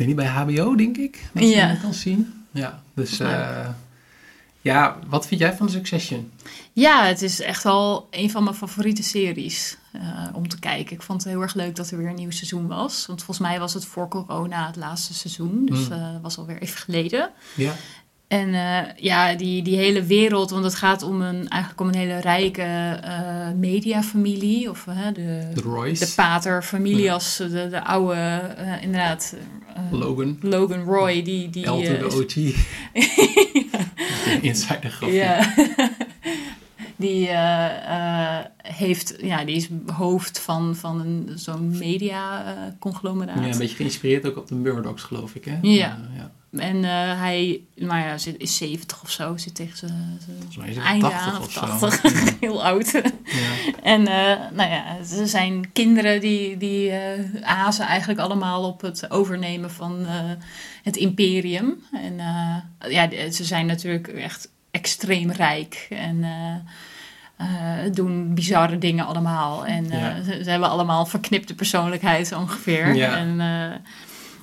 [0.00, 1.68] Ik weet niet, bij HBO denk ik, dat je Ja.
[1.68, 2.44] dat kan zien.
[2.50, 3.30] Ja, dus Leuk.
[3.30, 3.68] eh,
[4.60, 6.30] ja, wat vind jij van Succession?
[6.72, 10.00] Ja, het is echt wel een van mijn favoriete series eh,
[10.32, 10.92] om te kijken.
[10.96, 13.06] Ik vond het heel erg leuk dat er weer een nieuw seizoen was.
[13.06, 15.66] Want volgens mij was het voor corona het laatste seizoen.
[15.66, 15.92] Dus Mm.
[15.92, 17.30] eh, dat was alweer even geleden.
[17.56, 17.72] Ja.
[18.30, 21.94] En eh, ja, die, die hele wereld, want het gaat om een, eigenlijk om een
[21.94, 24.70] hele rijke eh, mediafamilie.
[24.70, 28.40] Of eh, de, De Royce, de paterfamilias, de, de oude,
[28.80, 29.34] inderdaad,
[29.90, 31.22] Logan, Logan Roy.
[31.22, 32.34] Die, die, Elton de OG.
[34.42, 35.14] Insider grapje.
[35.14, 35.54] Ja.
[36.96, 43.44] die, eh, eh, heeft, ja, die is hoofd van, van een, zo'n media-conglomeraat.
[43.44, 45.58] Ja, een beetje geïnspireerd ook op de Murdochs, geloof ik, hè?
[45.62, 45.98] Ja.
[46.16, 46.32] Ja.
[46.52, 51.32] En eh, hij nou ja, zit, is 70 of zo, zit tegen zijn einde 80
[51.32, 51.88] aan of of zo.
[51.88, 52.12] 80.
[52.40, 52.90] Heel oud.
[52.92, 53.02] Ja.
[53.82, 59.10] En eh, nou ja, ze zijn kinderen die, die eh, azen eigenlijk allemaal op het
[59.10, 60.06] overnemen van
[60.82, 61.84] het imperium.
[61.92, 62.14] En
[62.88, 66.24] ja, ze zijn natuurlijk echt extreem rijk en
[67.92, 69.66] doen bizarre dingen allemaal.
[69.66, 70.22] En Ja.
[70.22, 72.94] ze, ze hebben allemaal verknipte persoonlijkheid ongeveer.
[72.94, 73.16] Ja.
[73.16, 73.40] En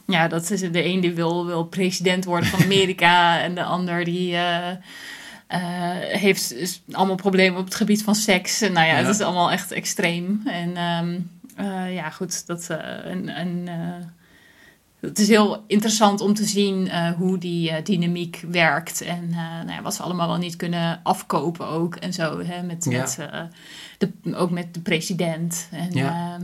[0.08, 4.03] ja, dat is de een die wil, wil president worden van Amerika en de ander
[4.03, 4.34] die...
[4.36, 4.70] eh,
[5.47, 5.60] eh,
[6.20, 6.55] heeft
[6.91, 8.62] allemaal problemen op het gebied van seks.
[8.62, 9.05] En nou ja, Ja.
[9.05, 10.41] het is allemaal echt extreem.
[10.45, 11.20] En ehm,
[11.55, 12.70] eh, ja, goed, dat,
[13.05, 13.68] en, en,
[14.99, 19.01] het is heel interessant om te zien hoe die dynamiek werkt.
[19.01, 19.30] En
[19.66, 21.95] nou ja, wat ze allemaal wel niet kunnen afkopen ook.
[21.95, 22.99] En zo, hè, met, Ja.
[22.99, 23.18] met,
[23.97, 25.68] de, ook met de president.
[25.72, 26.38] En Ja.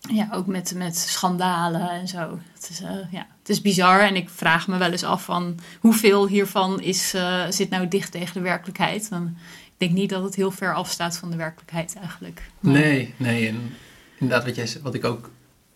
[0.00, 2.38] Ja, ook met, met schandalen en zo.
[2.54, 5.58] Het is, eh, ja, het is bizar en ik vraag me wel eens af van
[5.80, 9.10] hoeveel hiervan is, eh, zit nou dicht tegen de werkelijkheid.
[9.10, 12.42] Dan, ik denk niet dat het heel ver afstaat van de werkelijkheid eigenlijk.
[12.60, 13.48] Nee, nee.
[13.48, 13.74] En
[14.18, 15.30] inderdaad, wat, jij, wat ik ook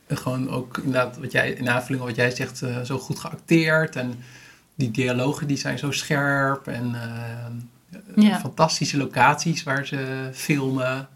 [0.06, 3.18] eh, gewoon ook inderdaad, wat jij in aanvulling op wat jij zegt, eh, zo goed
[3.18, 3.96] geacteerd.
[3.96, 4.14] En
[4.74, 6.66] die dialogen die zijn zo scherp.
[6.66, 6.96] En
[8.16, 8.38] Ja.
[8.38, 11.08] fantastische locaties waar ze filmen.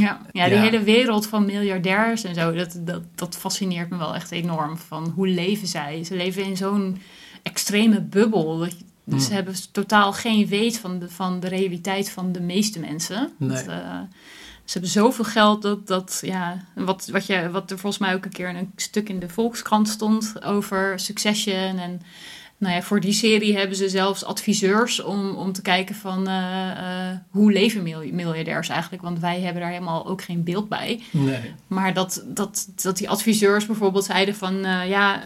[0.00, 0.60] Ja, ja die Ja.
[0.62, 4.78] hele wereld van miljardairs en zo, dat, dat, dat fascineert me wel echt enorm.
[4.78, 6.04] Van hoe leven zij?
[6.04, 6.98] Ze leven in zo'n
[7.42, 8.58] extreme bubbel.
[8.58, 9.18] Dat je- Mm.
[9.20, 13.32] Ze hebben totaal geen weet van de, van de realiteit van de meeste mensen.
[13.36, 13.48] Nee.
[13.48, 13.98] Dat, eh,
[14.64, 18.24] ze hebben zoveel geld dat, dat ja, wat, wat, je, wat er volgens mij ook
[18.24, 21.78] een keer in een stuk in de Volkskrant stond over Succession.
[21.78, 22.00] En
[22.58, 26.70] nou ja, voor die serie hebben ze zelfs adviseurs om, om te kijken van eh,
[26.70, 29.02] eh, hoe leven mil- miljardairs eigenlijk.
[29.02, 31.02] Want wij hebben daar helemaal ook geen beeld bij.
[31.10, 31.54] Nee.
[31.66, 35.24] Maar dat, dat, dat die adviseurs bijvoorbeeld zeiden van eh, ja,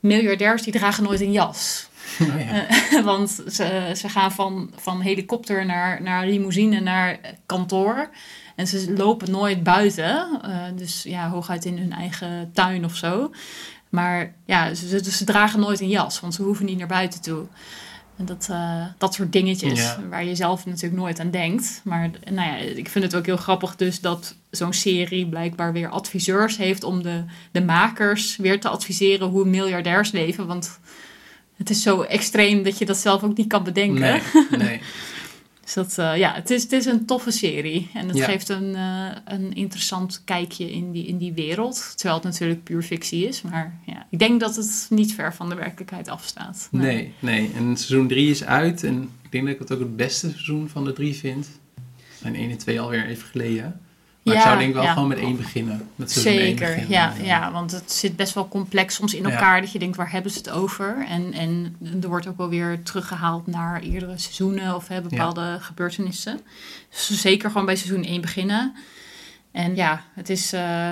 [0.00, 1.88] miljardairs die dragen nooit een jas.
[2.18, 2.34] Ja.
[2.90, 8.10] Eh, want ze, ze gaan van, van helikopter naar, naar limousine naar kantoor.
[8.56, 10.40] En ze lopen nooit buiten.
[10.76, 13.30] dus ja, hooguit in hun eigen tuin of zo.
[13.96, 17.20] Maar ja, ze, ze, ze dragen nooit een jas, want ze hoeven niet naar buiten
[17.22, 17.46] toe.
[18.16, 20.00] En dat, eh, dat soort dingetjes Ja.
[20.10, 21.80] waar je zelf natuurlijk nooit aan denkt.
[21.84, 25.88] Maar nou ja, ik vind het ook heel grappig dus dat zo'n serie blijkbaar weer
[25.88, 30.46] adviseurs heeft om de, de makers weer te adviseren hoe miljardairs leven.
[30.46, 30.78] Want
[31.56, 34.00] het is zo extreem dat je dat zelf ook niet kan bedenken.
[34.00, 34.20] Nee,
[34.58, 34.80] nee.
[35.66, 37.90] Dus dat, eh, ja, het is, het is een toffe serie.
[37.94, 38.24] En het Ja.
[38.24, 41.92] geeft een, eh, een interessant kijkje in die, in die wereld.
[41.96, 43.42] Terwijl het natuurlijk puur fictie is.
[43.42, 46.68] Maar ja, ik denk dat het niet ver van de werkelijkheid afstaat.
[46.70, 47.50] Nee, nee.
[47.56, 48.84] En seizoen 3 is uit.
[48.84, 51.48] En ik denk dat ik het ook het beste seizoen van de drie vind.
[52.20, 53.80] Zijn 1 en 2 alweer even geleden.
[54.26, 54.92] Maar ik Ja, zou denk ik wel ja.
[54.92, 55.88] gewoon met één beginnen.
[55.94, 56.90] Met Zeker, beginnen.
[56.90, 59.60] ja, ja, want het zit best wel complex soms in elkaar.
[59.60, 61.04] Dat je denkt, waar hebben ze het over?
[61.08, 66.40] En, en er wordt ook wel weer teruggehaald naar eerdere seizoenen of hè, bepaalde gebeurtenissen.
[66.90, 68.74] Dus zeker gewoon bij seizoen 1 beginnen.
[69.52, 70.90] En ja, het is, eh,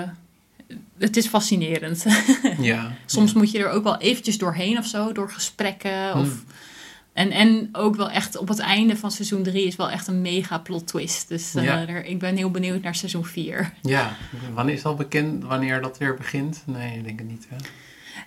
[0.97, 2.05] het is fascinerend.
[2.59, 2.91] Ja.
[3.05, 6.13] Soms moet je er ook wel eventjes doorheen of zo, door gesprekken.
[6.13, 6.43] Of, Hmm.
[7.15, 10.21] En, en ook wel echt op het einde van seizoen 3 is wel echt een
[10.21, 11.27] mega plot twist.
[11.27, 11.87] Dus eh, Ja.
[11.87, 13.73] er, ik ben heel benieuwd naar seizoen 4.
[13.81, 14.15] Ja.
[14.53, 16.63] Wanneer is al bekend wanneer dat weer begint?
[16.65, 17.47] Nee, ik denk het niet.
[17.49, 17.55] Hè?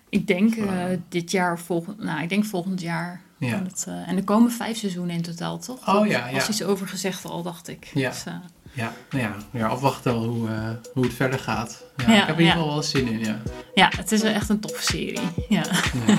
[0.08, 0.96] Ik denk eh, Wow.
[1.08, 3.20] dit jaar of volgend, nou, ik denk volgend jaar.
[3.38, 3.52] Ja.
[3.54, 5.88] En, het, eh, en er komen vijf seizoenen in totaal, toch?
[5.88, 6.48] Oh Er ja, was ja.
[6.48, 7.90] iets over gezegd al, dacht ik.
[7.94, 8.10] Ja.
[8.10, 8.34] Dus, eh,
[8.72, 11.84] Ja, nou ja, weer afwachten hoe, uh, hoe het verder gaat.
[11.96, 12.52] Ja, Ja, ik heb er in ieder ja.
[12.52, 13.38] geval wel zin in, ja.
[13.74, 15.20] Ja, het is echt een toffe serie.
[15.48, 15.64] Ja.
[16.06, 16.18] Ja.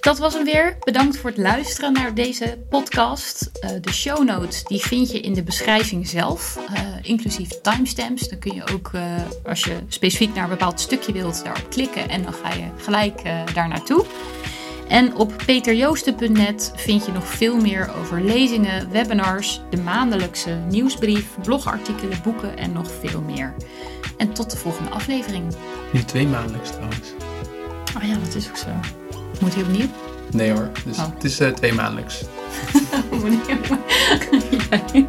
[0.00, 0.76] Dat was hem weer.
[0.84, 3.50] Bedankt voor het luisteren naar deze podcast.
[3.52, 8.28] Eh, de show notes die vind je in de beschrijving zelf, eh, inclusief timestamps.
[8.28, 9.02] Dan kun je ook, eh,
[9.44, 13.22] als je specifiek naar een bepaald stukje wilt, daarop klikken en dan ga je gelijk
[13.54, 14.04] daar naartoe.
[14.88, 22.18] En op peterjoosten.net vind je nog veel meer over lezingen, webinars, de maandelijkse nieuwsbrief, blogartikelen,
[22.22, 23.54] boeken en nog veel meer.
[24.16, 25.54] En tot de volgende aflevering.
[25.92, 27.08] Nu twee maandelijks trouwens.
[27.96, 28.99] Oh ja, dat is ook zo.
[29.40, 29.86] Moet hij opnieuw?
[30.30, 31.06] Nee hoor, dus oh.
[31.14, 32.22] het is uh, twee maandelijks.
[33.10, 33.38] Wanneer?
[34.70, 35.06] ja.